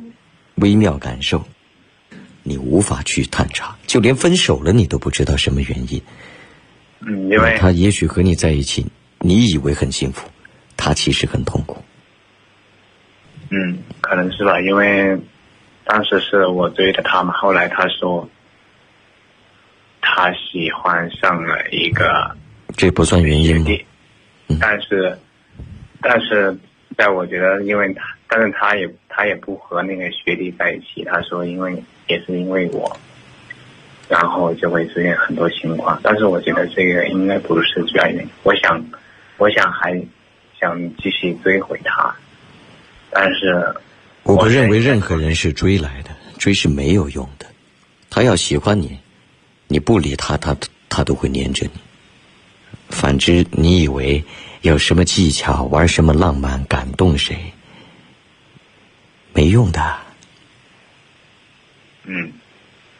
[0.56, 1.44] 微妙感受，
[2.44, 3.76] 你无法去探查。
[3.88, 6.00] 就连分手了，你都不知道什么原因。
[7.00, 8.86] 嗯，因为他也许和你在一起，
[9.20, 10.30] 你以为很幸福，
[10.78, 11.84] 他其实很痛苦。
[13.50, 14.62] 嗯，可能是吧。
[14.62, 15.20] 因为
[15.84, 18.30] 当时是我追的他嘛，后来他说。
[20.08, 22.32] 他喜欢上了一个，
[22.78, 23.66] 这不算原因吗？
[24.62, 25.18] 但是，
[26.00, 26.56] 但是，
[26.96, 31.04] 在我觉得，因为他，但是他也他也不和那个学弟在一起。
[31.04, 32.96] 他说，因为也是因为我，
[34.08, 36.00] 然后就会出现很多情况。
[36.04, 38.30] 但是我觉得这个应该不是主要原因。
[38.44, 38.82] 我想，
[39.38, 40.00] 我想还
[40.60, 42.16] 想继续追回他，
[43.10, 43.66] 但是，
[44.22, 47.48] 我不认为任何人是追来的，追是没有用的。
[48.12, 48.98] 他要喜欢你。
[49.68, 50.56] 你不理他，他
[50.88, 51.72] 他都会黏着你。
[52.90, 54.24] 反之，你以为
[54.62, 57.36] 有什么技巧，玩什么浪漫，感动谁，
[59.34, 59.98] 没用的。
[62.04, 62.32] 嗯，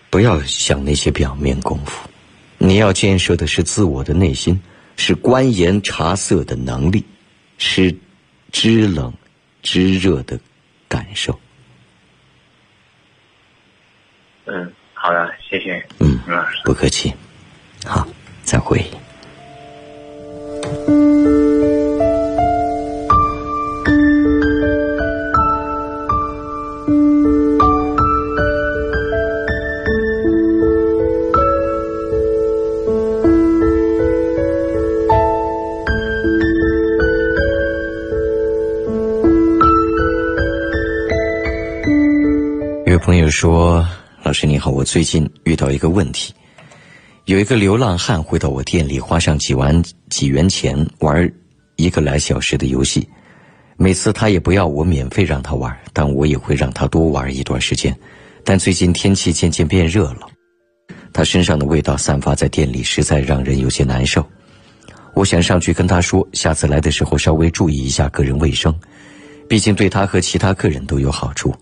[0.10, 2.10] 不要想那些表面功夫，
[2.58, 4.60] 你要建设的是自我的内心，
[4.98, 7.06] 是观颜察色的能力，
[7.60, 7.96] 是
[8.52, 9.14] 知冷
[9.62, 10.40] 知热的
[10.88, 11.40] 感受。
[14.46, 14.74] 嗯。
[15.06, 15.86] 好的，谢谢。
[16.00, 16.20] 嗯，
[16.64, 17.14] 不客气。
[17.86, 18.08] 好，
[18.42, 18.84] 再会。
[42.88, 43.86] 有朋友说。
[44.26, 46.34] 老师你好，我最近遇到一个问题，
[47.26, 51.32] 有一个流浪汉回到我店里，花上几万几元钱玩
[51.76, 53.08] 一个来小时的游戏，
[53.78, 57.96] 每次他也不要我免费让他玩，但我也会让他多玩一段时间。
[58.44, 60.22] 但最近天气渐渐变热了，
[61.14, 64.28] 他身上的味道散发在店里，实在让人有些难受。
[65.14, 68.74] 我想上去跟他说，下次来的时候稍微注意一下个人卫生，
[69.48, 71.54] 毕竟对他和其他客人都有好处。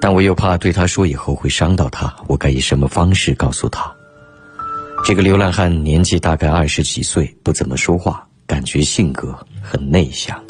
[0.00, 3.92] 但我又怕对他说以后会伤到他，我该以什么方式告诉他？
[5.04, 10.40] 这个流浪汉年纪大概二十几岁，不怎么说话，感觉性格很内向。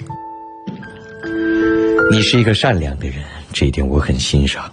[2.11, 3.23] 你是一个善良的人，
[3.53, 4.71] 这一点我很欣赏。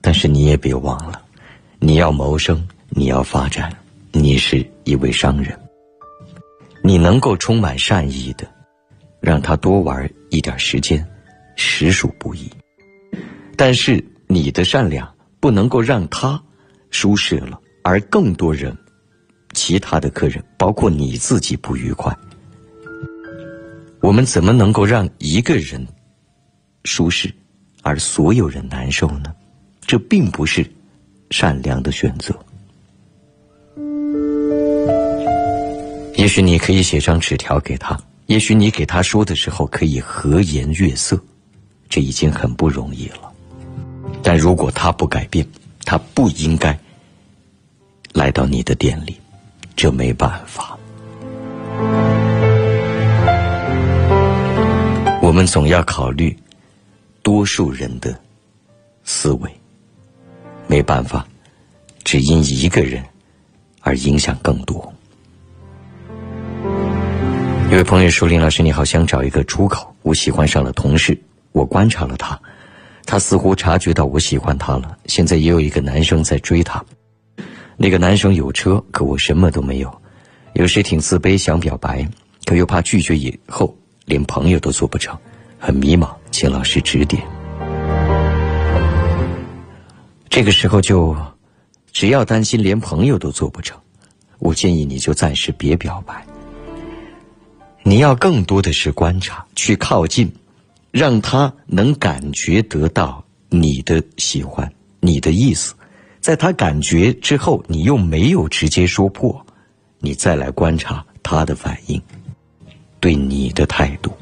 [0.00, 1.20] 但是你也别忘了，
[1.78, 3.70] 你要谋生，你要发展，
[4.12, 5.58] 你是一位商人。
[6.82, 8.46] 你能够充满善意的，
[9.20, 11.06] 让他多玩一点时间，
[11.56, 12.50] 实属不易。
[13.62, 15.06] 但是你的善良
[15.38, 16.42] 不能够让他
[16.88, 18.74] 舒适了，而更多人、
[19.52, 22.10] 其他的客人，包括你自己不愉快。
[24.00, 25.86] 我们怎么能够让一个人
[26.84, 27.30] 舒适，
[27.82, 29.30] 而所有人难受呢？
[29.82, 30.66] 这并不是
[31.30, 32.34] 善良的选择。
[36.14, 37.94] 也许你可以写张纸条给他，
[38.24, 41.22] 也许你给他说的时候可以和颜悦色，
[41.90, 43.29] 这已经很不容易了。
[44.22, 45.46] 但如果他不改变，
[45.84, 46.78] 他不应该
[48.12, 49.18] 来到你的店里，
[49.74, 50.76] 这没办法。
[55.22, 56.36] 我们总要考虑
[57.22, 58.18] 多数人的
[59.04, 59.50] 思维，
[60.66, 61.26] 没办法，
[62.04, 63.02] 只因一个人
[63.80, 64.92] 而影响更多。
[67.70, 69.94] 有位朋友说：“林老师你好，想找一个出口。
[70.02, 71.16] 我喜欢上了同事，
[71.52, 72.40] 我观察了他，
[73.10, 74.96] 他似乎察觉到我喜欢他了。
[75.06, 76.80] 现在也有一个男生在追他，
[77.76, 80.02] 那个男生有车，可我什么都没有。
[80.52, 82.08] 有时挺自卑，想表白，
[82.44, 85.18] 可又怕拒绝以后连朋友都做不成，
[85.58, 87.20] 很迷茫，请老师指点。
[90.28, 91.16] 这个时候就，
[91.90, 93.76] 只要担心连朋友都做不成，
[94.38, 96.24] 我建议你就暂时别表白。”
[97.82, 100.32] 你要更多的是观察，去靠近，
[100.90, 104.70] 让他能感觉得到你的喜欢，
[105.00, 105.74] 你的意思，
[106.20, 109.44] 在他感觉之后，你又没有直接说破，
[109.98, 112.00] 你再来观察他的反应，
[112.98, 114.12] 对你的态度。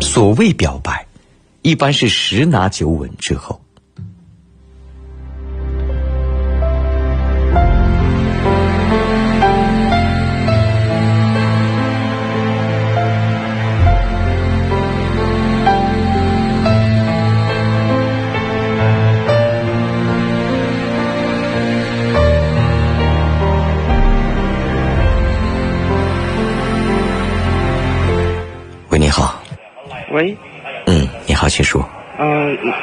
[0.00, 1.06] 所谓表白，
[1.62, 3.60] 一般是十拿九稳之后。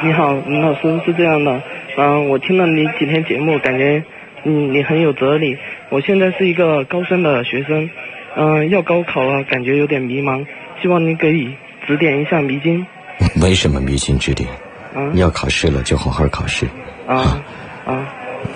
[0.02, 1.62] 你好，林老师是这样的，
[1.98, 4.02] 嗯，我听了你几天节目，感觉，
[4.44, 5.58] 嗯，你很有哲理。
[5.90, 7.90] 我现在是一个高三的学生，
[8.34, 10.46] 嗯，要高考了，感觉有点迷茫，
[10.80, 11.54] 希望你可以
[11.86, 12.86] 指点一下迷津。
[13.34, 14.48] 没什么迷津指点，
[14.94, 16.66] 啊，要考试了就好好考试。
[17.06, 17.44] 啊
[17.84, 18.08] 啊，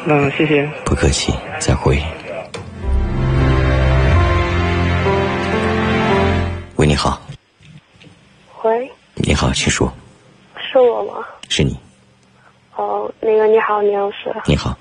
[0.06, 0.66] 那谢谢。
[0.86, 1.98] 不客气，再会。
[6.76, 7.20] 喂，你好。
[8.62, 9.92] 喂，你好，请说。
[10.56, 11.24] 是我吗？
[11.56, 11.78] 是你。
[12.74, 14.34] 哦，那个你好，李老师。
[14.44, 14.76] 你好。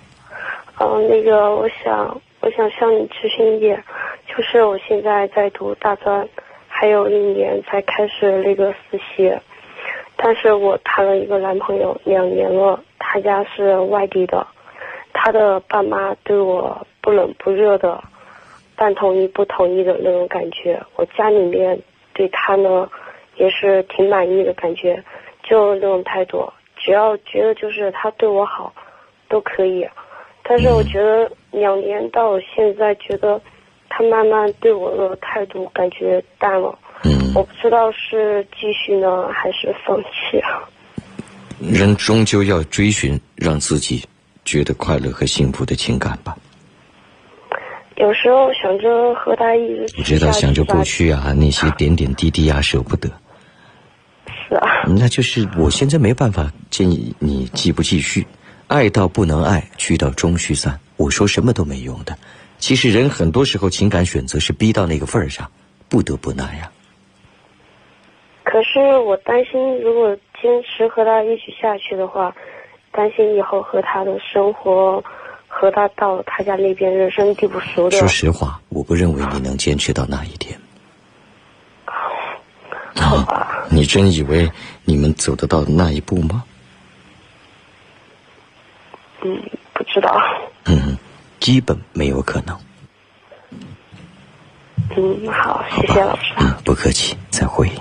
[0.80, 3.84] 嗯，那个我想，我想向你咨询一点，
[4.28, 6.28] 就是我现在在读大专，
[6.68, 9.32] 还有一年才开始那个实习，
[10.16, 14.48] 但是我谈了一个男朋友两年了，他家是外地的，
[15.14, 18.04] 他的爸妈对我不冷不热的，
[18.76, 21.80] 半同意不同意的那种感觉，我家里面
[22.16, 22.90] 对他呢。
[23.36, 25.04] 也是挺满意的感觉，
[25.42, 26.54] 就那种态度，
[26.84, 28.74] 只要觉得就是他对我好，
[29.30, 29.88] 都可以。
[30.44, 33.40] 但是我觉得两年到现在，觉得
[33.90, 36.78] 他慢慢对我的态度感觉淡了。
[37.06, 37.32] 嗯。
[37.34, 40.62] 我不知道是继续呢，还是放弃啊？
[41.60, 44.04] 人终究要追寻让自己
[44.44, 46.36] 觉得快乐和幸福的情感吧。
[47.96, 49.86] 有时候想着和他一直。
[49.96, 53.10] 你知道，想着过去啊，那些点点滴滴啊，舍不得。
[54.54, 58.28] 是啊，那就是我现在没办法建议你继不继续，
[58.68, 60.80] 爱到不能爱，去到终须散。
[60.96, 62.16] 我说什么都没用的。
[62.60, 65.50] 其实人很多时候情感选择是逼到那个份儿上，
[65.90, 66.72] 不得不那样。
[68.44, 72.36] 可是我担心，如果坚持和他一起下去的话，
[72.92, 75.04] 担心以后和他的生活，
[75.48, 77.98] 和他到他家那边人生地不熟的。
[77.98, 80.56] 说实话，我不认为你能坚持到那一天。
[82.96, 84.50] 啊，你真以为
[84.86, 86.44] 你们走得到那一步吗？
[89.24, 89.42] 嗯，
[89.74, 90.22] 不知道。
[90.66, 90.98] 嗯，
[91.40, 92.60] 基本没有可能。
[94.96, 96.34] 嗯，好，谢谢老师。
[96.38, 97.72] 嗯，不客气，再会。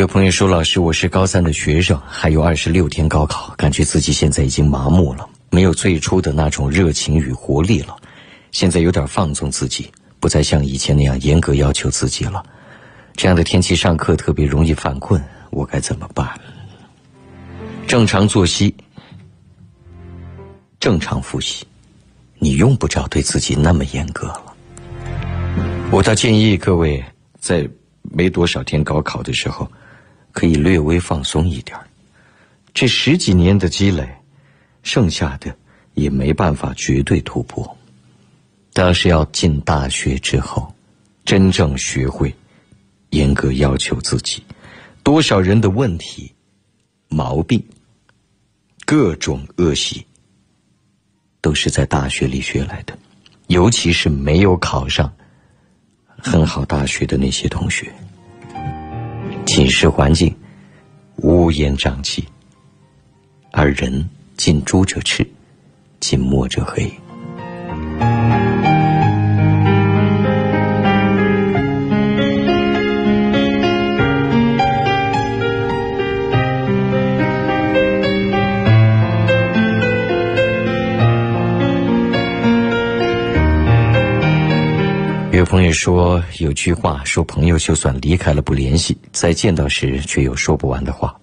[0.00, 7.94] 有朋友说：“老师，我是高三的学生，还有二十六天高考，感觉自己现在已经麻木了，没有最初的那种热情与活力了。
[8.50, 12.42] 现在有点放纵自己，不再像以前那样严格要求自己了。
[13.14, 16.26] 这样的天气上课特别容易犯困，我该怎么办？
[17.86, 18.74] 正常作息，
[20.78, 21.66] 正常复习，
[22.38, 24.56] 你用不着对自己那么严格了。
[25.90, 27.04] 我倒建议各位
[27.38, 27.68] 在
[28.00, 29.70] 没多少天高考的时候。”
[30.32, 31.78] 可以略微放松一点
[32.72, 34.08] 这十几年的积累，
[34.82, 35.54] 剩下的
[35.94, 37.76] 也没办法绝对突破。
[38.72, 40.72] 但是要进大学之后，
[41.24, 42.32] 真正学会
[43.10, 44.42] 严格要求自己。
[45.02, 46.32] 多少人的问题，
[47.08, 47.62] 毛病、
[48.84, 50.06] 各种恶习，
[51.40, 52.96] 都是在大学里学来的，
[53.48, 55.12] 尤其是没有考上
[56.16, 57.92] 很好大学的那些同学。
[59.52, 60.32] 寝室环境
[61.22, 62.24] 乌烟瘴气，
[63.50, 65.28] 而人近朱者赤，
[65.98, 66.88] 近墨者黑。
[85.50, 91.20] 朋友说，有句话说，朋友就算离开了不联系，再见到时却有说不完的话。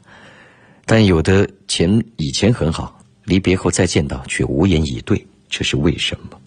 [0.86, 6.38] 但有的前以前很好，离别后再见到却无言以对，这是为什么？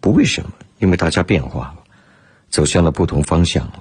[0.00, 1.84] 不为什么，因为大家变化了，
[2.50, 3.80] 走向了不同方向了，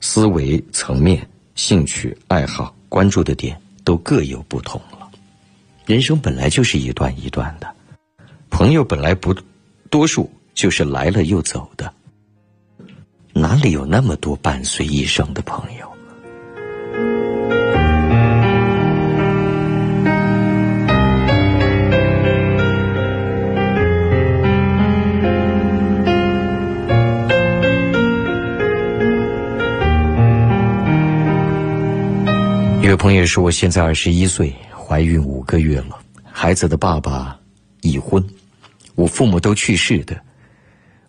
[0.00, 5.08] 思维层面、兴趣爱好、关注的点都各有不同了。
[5.84, 7.72] 人生本来就是一段一段的，
[8.50, 9.32] 朋友本来不
[9.88, 11.94] 多数就是来了又走的。
[13.38, 15.86] 哪里有那么多伴随一生的朋友？
[32.82, 37.38] 一位朋友说：“我现在二十一岁，怀孕五个月了，孩子的爸爸
[37.82, 38.24] 已婚，
[38.94, 40.18] 我父母都去世的。”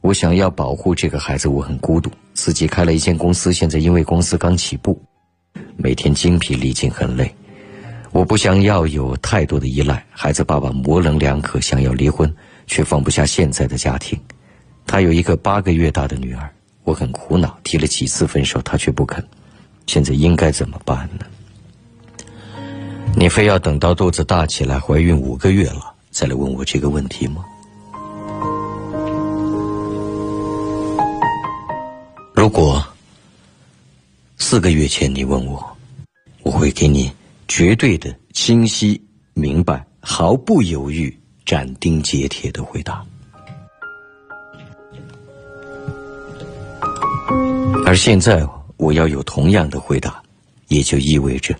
[0.01, 2.09] 我想要保护这个孩子，我很孤独。
[2.33, 5.01] 自己开了一间公司，现在因为公司刚起步，
[5.75, 7.33] 每天精疲力尽，很累。
[8.11, 10.05] 我不想要有太多的依赖。
[10.11, 12.33] 孩子爸爸模棱两可，想要离婚，
[12.67, 14.17] 却放不下现在的家庭。
[14.85, 16.49] 他有一个八个月大的女儿，
[16.83, 19.23] 我很苦恼，提了几次分手，他却不肯。
[19.87, 21.25] 现在应该怎么办呢？
[23.15, 27.43] 你非要等到肚子大起来，怀孕五个月了，再来问我这个问题吗？
[32.47, 32.81] 如果
[34.37, 35.77] 四个月前你问我，
[36.43, 37.11] 我会给你
[37.45, 39.01] 绝对的、清晰、
[39.33, 41.13] 明白、毫不犹豫、
[41.45, 43.05] 斩钉截铁的回答。
[47.85, 50.23] 而现在我要有同样的回答，
[50.69, 51.53] 也就意味着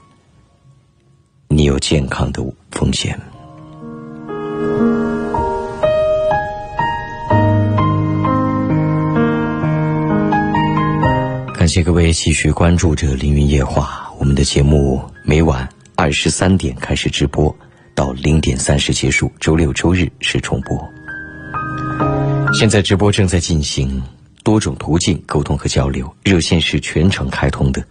[1.49, 3.19] 你有健康的风险。
[11.68, 17.53] 感谢各位继续关注着《凌云夜话》，我们的节目每晚二十三点开始直播，
[17.93, 19.30] 到零点三十结束。
[19.38, 20.82] 周六、周日是重播。
[22.53, 24.01] 现在直播正在进行，
[24.45, 27.84] 多种途径沟通和交流，热线是全程开通的，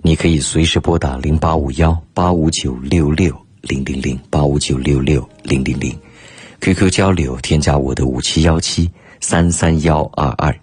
[0.00, 5.92] 你可以随时拨打零八五幺八五九六六零零零八五九六六零零零
[6.60, 10.56] ，QQ 交流添加我的五七幺七三三幺二二。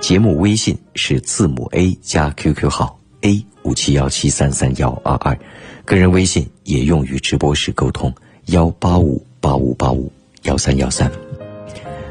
[0.00, 5.38] 节目微信是字母 A 加 QQ 号 A 五七幺七三三幺二二，
[5.84, 8.14] 个人微信也用于直播时沟通
[8.46, 10.10] 幺八五八五八五
[10.44, 11.10] 幺三幺三。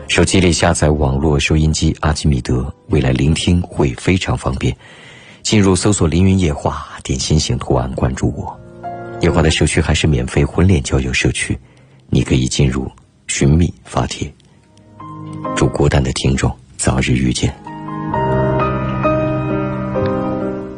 [0.07, 4.75] 手机里下载网络收音机阿基米德，未来聆听会非常方便。
[5.41, 8.59] 进入搜索“凌云夜话”，点心形图案关注我。
[9.21, 11.57] 夜话的社区还是免费婚恋交友社区，
[12.09, 12.91] 你可以进入
[13.27, 14.31] 寻觅发帖。
[15.55, 17.66] 祝孤单的听众早日遇见。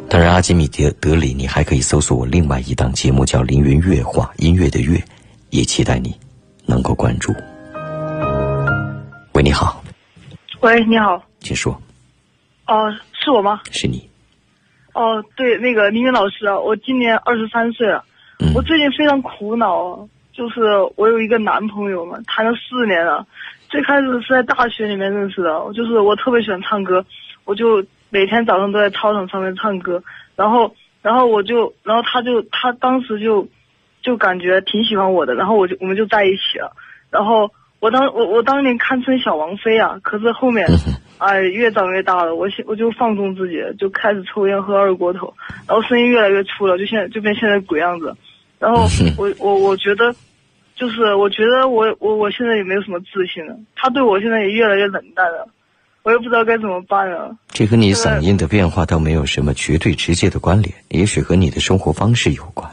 [0.09, 4.99] 当然，阿基米德德里，你还可以搜索我另外一档节目，叫《凌云乐话》，音乐的乐，
[5.51, 6.11] 也期待你
[6.65, 7.31] 能够关注。
[9.33, 9.83] 喂，你好。
[10.61, 11.23] 喂，你好。
[11.41, 11.79] 请说。
[12.65, 13.61] 哦，是我吗？
[13.69, 14.09] 是你。
[14.93, 18.03] 哦，对，那个凌云老师，我今年二十三岁了。
[18.39, 18.51] 嗯。
[18.55, 20.61] 我最近非常苦恼，就是
[20.95, 23.27] 我有一个男朋友嘛，谈了四年了。
[23.69, 27.05] 最开始是在大学里面认识的，就是我特别喜欢唱歌，
[27.45, 27.85] 我就。
[28.09, 30.03] 每天早上都在操场上面唱歌，
[30.35, 33.47] 然后，然后我就，然后他就，他当时就，
[34.01, 36.75] 就感觉挺喜欢我的，然后我就，我们就在一起了。
[37.11, 40.67] 然后我当，我我当年堪称小王妃啊，可是后面，
[41.19, 45.33] 哎，越长越大了，我现我就放纵自己，就开始抽烟喝二锅头，
[45.67, 48.15] 然后声音越来越粗了，就现在就变现在鬼样子。
[48.59, 48.85] 然后
[49.17, 50.13] 我我我觉得，
[50.75, 55.47] 就是我觉得我我我现在也没有什么自信了，他对我现在也越来越冷淡了。
[56.09, 57.29] 我也不知道该怎么办啊！
[57.49, 62.67] 这和你嗓音的变化倒没有什么绝对直接的关联，也许和你的生活方式有关。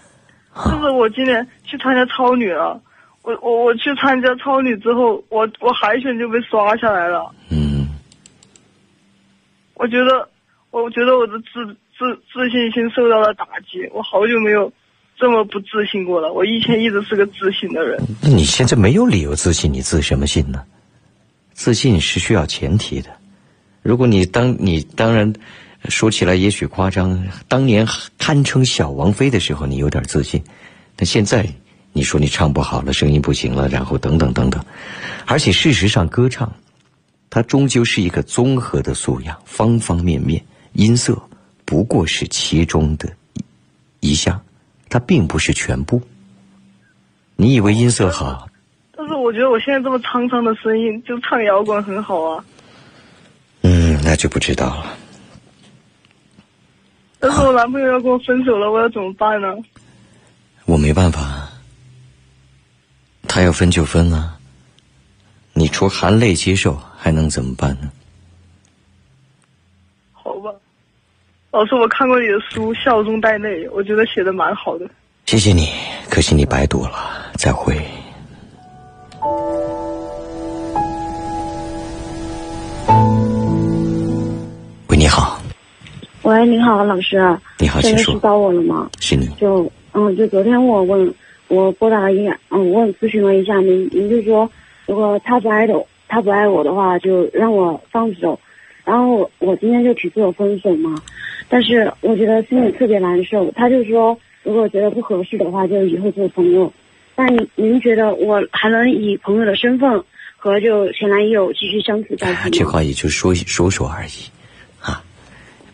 [0.64, 2.80] 就是我今年去参加超女了，
[3.20, 7.30] 我我我去参加超女之后，我我海选就被刷下来了。
[7.50, 7.86] 嗯。
[9.74, 10.26] 我觉得，
[10.70, 13.86] 我觉得我的自自自信心受到了打击。
[13.92, 14.72] 我好久没有
[15.18, 16.32] 这么不自信过了。
[16.32, 18.02] 我以前一直是个自信的人。
[18.22, 20.64] 那你现在没有理由自信，你自什么信呢？
[21.60, 23.10] 自信是需要前提的。
[23.82, 25.30] 如果你当你当然
[25.90, 27.86] 说起来也许夸张，当年
[28.16, 30.42] 堪称小王妃的时候，你有点自信，
[30.96, 31.46] 但现在
[31.92, 34.64] 你说你唱不好了，声音不行了，然后等等等等，
[35.26, 36.50] 而且事实上，歌唱
[37.28, 40.42] 它终究是一个综合的素养，方方面面，
[40.72, 41.20] 音色
[41.66, 43.06] 不过是其中的
[44.00, 44.40] 一项，
[44.88, 46.00] 它并不是全部。
[47.36, 48.48] 你以为音色好？
[49.00, 52.44] 但是我觉得我现在这么沧桑的声音，就唱摇滚很好啊。
[53.62, 54.94] 嗯，那就不知道了。
[57.18, 59.48] 但是我男朋友要跟我分手了，我要怎么办呢？
[60.66, 61.48] 我没办法，
[63.26, 64.36] 他要分就分啊。
[65.54, 67.90] 你除含泪接受，还能怎么办呢？
[70.12, 70.52] 好吧，
[71.52, 74.86] 老师，我看过你的书《笑中带泪》，我觉得写的蛮好的。
[75.24, 75.70] 谢谢你，
[76.10, 77.32] 可惜你白读了。
[77.38, 77.82] 再会。
[84.88, 85.38] 喂，你好。
[86.22, 87.38] 喂，你好，老师。
[87.58, 88.14] 你好，现请说。
[88.14, 88.88] 在是找我了吗？
[88.98, 89.26] 是你。
[89.38, 91.12] 就嗯，就昨天我问，
[91.48, 94.50] 我拨打了一嗯，问咨询了一下您，您就说，
[94.86, 95.74] 如果他不爱的，
[96.08, 98.40] 他不爱我的话，就让我放手。
[98.86, 100.94] 然后我我今天就提出了分手嘛，
[101.50, 103.50] 但是我觉得心里特别难受。
[103.50, 106.72] 他就说，如果觉得不合适的话，就以后做朋友。
[107.20, 110.02] 那您您觉得我还能以朋友的身份
[110.38, 112.48] 和就前男友继续相处下去吗？
[112.50, 114.24] 这话也就说说说而已，
[114.80, 115.04] 啊，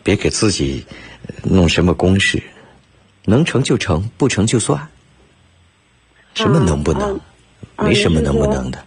[0.03, 0.85] 别给自己
[1.43, 2.43] 弄什么公式，
[3.23, 4.85] 能成就成，不成就算。
[6.33, 7.17] 什么能不能？
[7.77, 8.83] 没什么能不能的。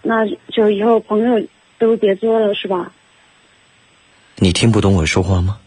[0.00, 1.46] 那就以后朋友
[1.78, 2.90] 都别做了，是吧？
[4.36, 5.58] 你听不懂我说话吗？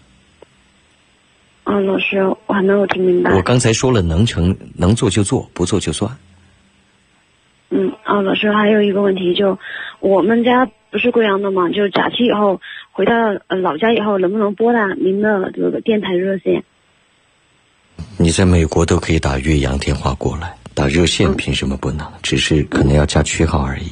[1.66, 3.34] 啊，老师，我还没有听明白。
[3.34, 6.10] 我刚才说了，能成能做就做，不做就算。
[7.70, 9.58] 嗯，啊，老师，还有一个问题，就
[10.00, 12.62] 我们家不是贵阳的嘛，就假期以后
[12.92, 13.14] 回到
[13.48, 16.64] 呃老家以后，能不能拨打您的这个电台热线？
[18.18, 22.06] 你在美国都可以打岳阳电话过来，打热线凭什么不能？
[22.22, 23.92] 只是可能要加区号而已。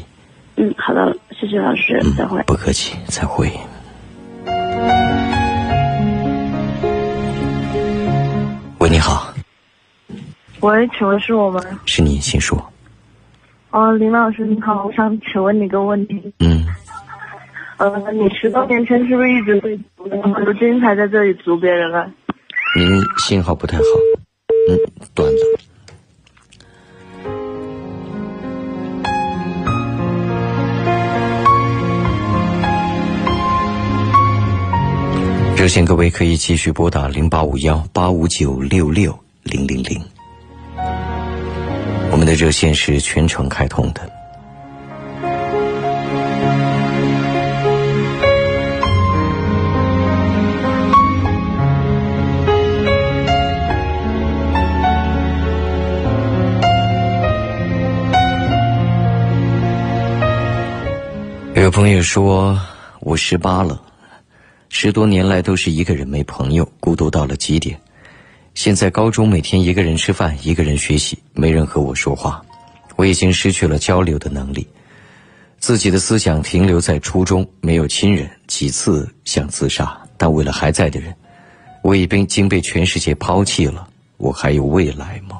[0.58, 2.40] 嗯，好的，谢谢老师，再会。
[2.44, 3.52] 不客气，再会。
[8.84, 9.34] 喂，你好，
[10.60, 11.62] 喂，请问是我吗？
[11.86, 12.62] 是你，请说。
[13.70, 16.34] 哦，林老师你好，我想请问你个问题。
[16.40, 16.66] 嗯。
[17.78, 20.18] 呃，你十多年前是不是一直被毒的？
[20.42, 22.12] 如今才在这里逐别人啊？
[22.78, 23.84] 您信号不太好，
[24.70, 24.76] 嗯，
[25.16, 25.60] 断了。
[35.64, 39.98] 热线各位可以继续拨打零八五幺八五九六六零零零，
[42.12, 44.02] 我们的热线是全程开通的。
[61.56, 62.60] 有朋友说
[63.00, 63.83] 我十八了。
[64.76, 67.80] 十多年来都是一个人没朋友，孤独到了极点。
[68.56, 72.44] 现在高中每天一个人吃饭，一个人学习，没人和我说话，
[72.96, 74.68] 我已经失去了交流的能力。
[75.60, 81.16] 自己的思想停留在初中，没有亲人，几次想自杀，但为了还在的人，
[81.84, 83.88] 我已经被全世界抛弃了。
[84.18, 85.38] 我还有未来吗？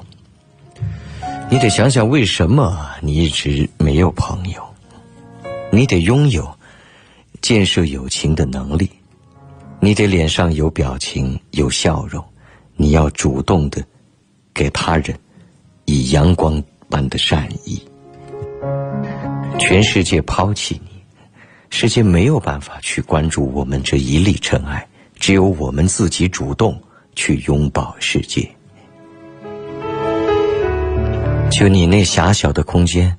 [1.50, 4.62] 你得想想，为什么你一直没有朋友？
[5.72, 6.48] 你得拥有
[7.42, 8.88] 建设友情的能力。
[9.84, 12.24] 你得脸上有表情，有笑容，
[12.74, 13.84] 你要主动的
[14.54, 15.14] 给他人
[15.84, 17.78] 以阳光般的善意。
[19.58, 21.02] 全世界抛弃你，
[21.68, 26.82] 世界没有办法去关注我们这一粒尘埃，只有我们自己主动
[27.14, 28.48] 去拥抱世界。
[31.50, 33.14] 就你那狭小的空间，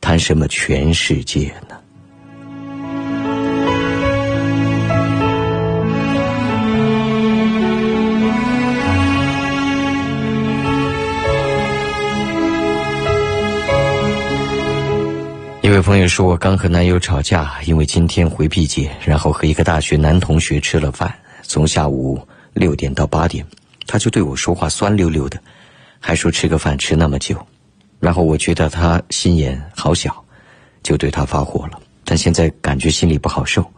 [0.00, 1.52] 谈什么全世界？
[15.66, 21.12] 一位朋友说：“我刚和男友吵架，因为今天回毕节，然后和一个大学男同学吃了饭，
[21.42, 23.44] 从下午六点到八点，
[23.84, 25.42] 他就对我说话酸溜溜的，
[25.98, 27.44] 还说吃个饭吃那么久，
[27.98, 30.24] 然后我觉得他心眼好小，
[30.84, 31.80] 就对他发火了。
[32.04, 33.68] 但现在感觉心里不好受，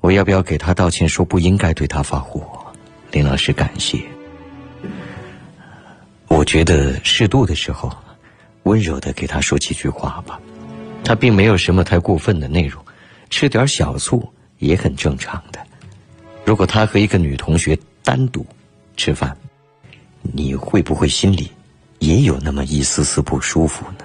[0.00, 2.42] 我要不要给他道歉，说不应该对他发火？
[3.12, 4.02] 林老师，感谢。
[6.26, 7.92] 我觉得适度的时候，
[8.64, 10.40] 温柔的给他说几句话吧。
[11.06, 12.84] 他并没有什么太过分的内容，
[13.30, 14.28] 吃点小醋
[14.58, 15.60] 也很正常的。
[16.44, 18.44] 如果他和一个女同学单独
[18.96, 19.36] 吃饭，
[20.22, 21.48] 你会不会心里
[22.00, 24.04] 也有那么一丝丝不舒服呢？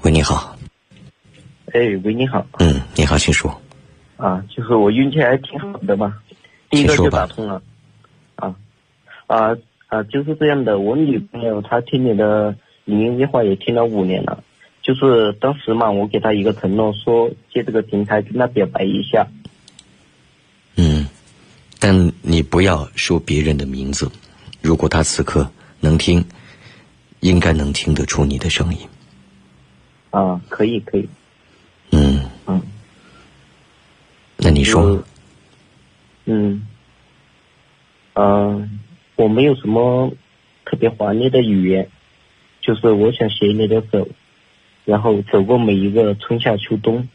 [0.00, 0.56] 喂，你好。
[1.74, 2.46] 哎，喂，你好。
[2.60, 3.60] 嗯，你好，请说。
[4.16, 6.18] 啊，就是我运气还挺好的嘛，
[6.70, 7.62] 第一个就打通了。
[8.36, 8.54] 啊，
[9.26, 9.56] 啊
[9.88, 10.78] 啊，就是这样的。
[10.78, 14.42] 我女朋友她听你的语音电话也听了五年了，
[14.82, 19.26] 就是当时嘛，我给她一个承诺，说借这个平台跟她表白一下。
[20.76, 21.06] 嗯，
[21.78, 24.10] 但你不要说别人的名字，
[24.60, 25.48] 如果她此刻
[25.80, 26.24] 能听，
[27.20, 28.80] 应该能听得出你的声音。
[30.10, 31.08] 啊，可以，可以。
[31.90, 32.60] 嗯嗯，
[34.44, 35.02] 那你说？
[36.26, 36.66] 嗯，
[38.12, 38.78] 嗯，
[39.16, 40.12] 我没有什么
[40.66, 41.88] 特别华丽的语言，
[42.60, 44.06] 就是我想携你的手，
[44.84, 47.08] 然后走过每一个春夏秋冬，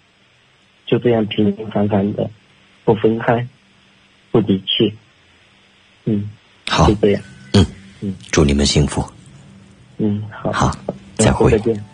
[0.87, 2.27] 就这样平平凡凡的，
[2.83, 3.47] 不分开，
[4.31, 4.91] 不离弃。
[6.05, 6.31] 嗯，
[6.67, 7.21] 好，就这样。
[7.53, 7.63] 嗯
[8.01, 9.07] 嗯，祝你们幸福。
[9.99, 10.51] 嗯，好。
[10.51, 10.75] 好，
[11.15, 11.51] 再会。
[11.51, 11.85] 再见。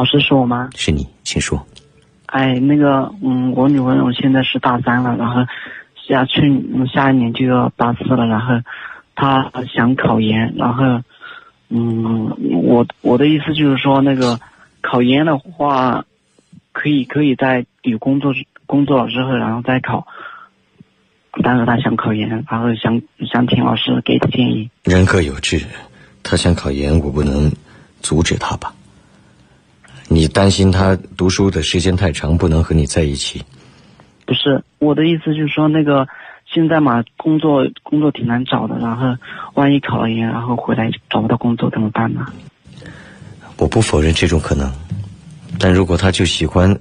[0.00, 0.70] 老师是我吗？
[0.74, 1.62] 是你，请说。
[2.24, 5.44] 哎，那个，嗯，我女朋友现在是大三了，然后
[6.08, 8.54] 下去嗯下一年就要大四了，然后
[9.14, 11.02] 她想考研，然后，
[11.68, 14.40] 嗯，我我的意思就是说，那个
[14.80, 16.06] 考研的话，
[16.72, 18.32] 可以可以在有工作
[18.64, 20.06] 工作了之后，然后再考。
[21.42, 24.70] 但是她想考研，然后想想听老师给的建议。
[24.84, 25.62] 人各有志，
[26.22, 27.52] 她想考研，我不能
[28.00, 28.72] 阻止她吧？
[30.12, 33.40] 你担心他读书的时间太长，不能和你在一起？
[34.26, 36.08] 不是我的意思，就是说那个
[36.52, 39.16] 现在嘛，工作工作挺难找的，然后
[39.54, 42.26] 万一考了研，然后回来找不到工作怎么办呢？
[43.56, 44.68] 我不否认这种可能，
[45.60, 46.76] 但如果他就喜欢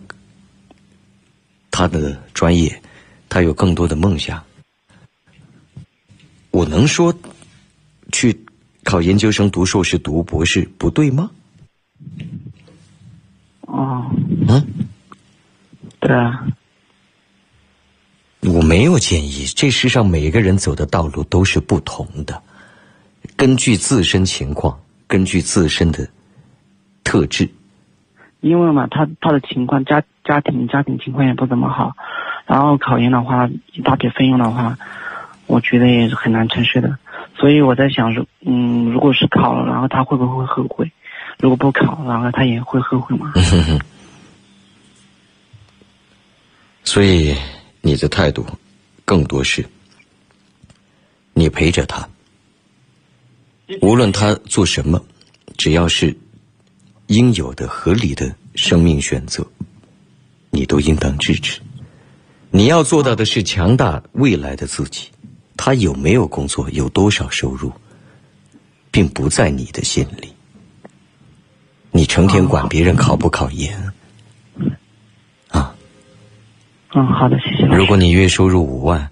[1.69, 2.81] 他的专业，
[3.29, 4.43] 他有更多的梦想，
[6.49, 7.13] 我能说
[8.11, 8.35] 去
[8.83, 11.29] 考研究生、读硕士、读博士不对吗？
[13.71, 14.03] 哦，
[14.47, 14.65] 嗯，
[15.99, 16.43] 对啊，
[18.41, 19.45] 我没有建议。
[19.55, 22.41] 这世上每个人走的道路都是不同的，
[23.37, 26.07] 根据自身情况，根据自身的
[27.03, 27.47] 特质。
[28.41, 31.95] 因为嘛，他他的情况家家庭家庭情况也不怎么好，
[32.47, 34.79] 然后考研的话一大笔费用的话，
[35.45, 36.97] 我觉得也是很难承受的。
[37.37, 40.91] 所以我在想说，嗯，如果是考了，然后他会不会后悔？
[41.39, 43.33] 如果不考，然后他也会后悔吗？
[46.83, 47.35] 所以
[47.81, 48.45] 你的态度
[49.05, 49.65] 更多是，
[51.33, 52.07] 你陪着他，
[53.81, 55.01] 无论他做什么，
[55.57, 56.13] 只要是
[57.07, 59.47] 应有的、合理的生命选择，
[60.49, 61.61] 你都应当支持。
[62.51, 65.07] 你要做到的是强大未来的自己。
[65.55, 67.71] 他有没有工作，有多少收入，
[68.91, 70.33] 并不在你的心里。
[71.91, 73.91] 你成天管别人考不考研，
[75.49, 75.75] 啊？
[76.93, 77.65] 嗯，好的，谢谢。
[77.65, 79.09] 如果你月收入五万，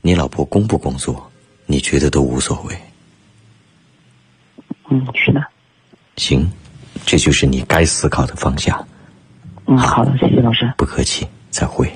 [0.00, 1.30] 你老婆工不工作，
[1.66, 2.76] 你觉得都无所谓。
[4.88, 5.44] 嗯，是的。
[6.16, 6.50] 行，
[7.04, 8.86] 这就是你该思考的方向。
[9.66, 10.72] 嗯，好的，谢谢老师。
[10.76, 11.92] 不客气，再会。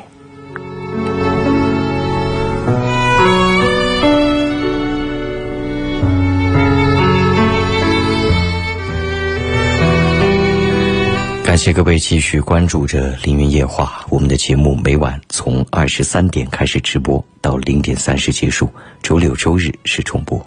[11.54, 18.68] 感谢各位继续关注着《凌云夜话》，我们的节目每晚从二十三点开始直播，到零点三十结束。
[19.04, 20.44] 周六周日是重播，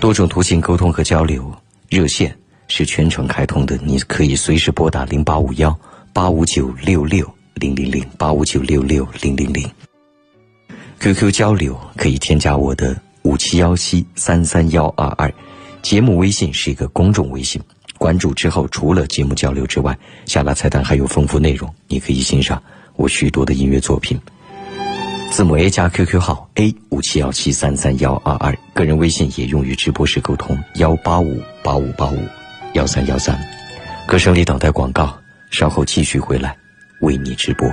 [0.00, 1.54] 多种途径沟通和交流。
[1.90, 2.34] 热线
[2.66, 5.78] 是全程开通的，你可以随时拨打零八五幺
[6.14, 9.70] 八五九六六零零零八五九六六零零零。
[10.98, 15.30] QQ 交流可以添加我的五七幺七三三幺二二，
[15.82, 17.60] 节目微信是一个公众微信。
[18.02, 19.96] 关注之后，除了节目交流之外，
[20.26, 22.60] 下拉菜单还有丰富内容，你可以欣赏
[22.96, 24.20] 我许多的音乐作品。
[25.30, 32.18] 字母 A 加 QQ 号 A 五七幺七三三幺二二，个人微信也用于直播时沟通幺八五八五八五
[32.72, 33.38] 幺三幺三。
[34.04, 35.16] 歌声里等待广告，
[35.52, 36.56] 稍后继续回来，
[37.02, 37.70] 为你直播。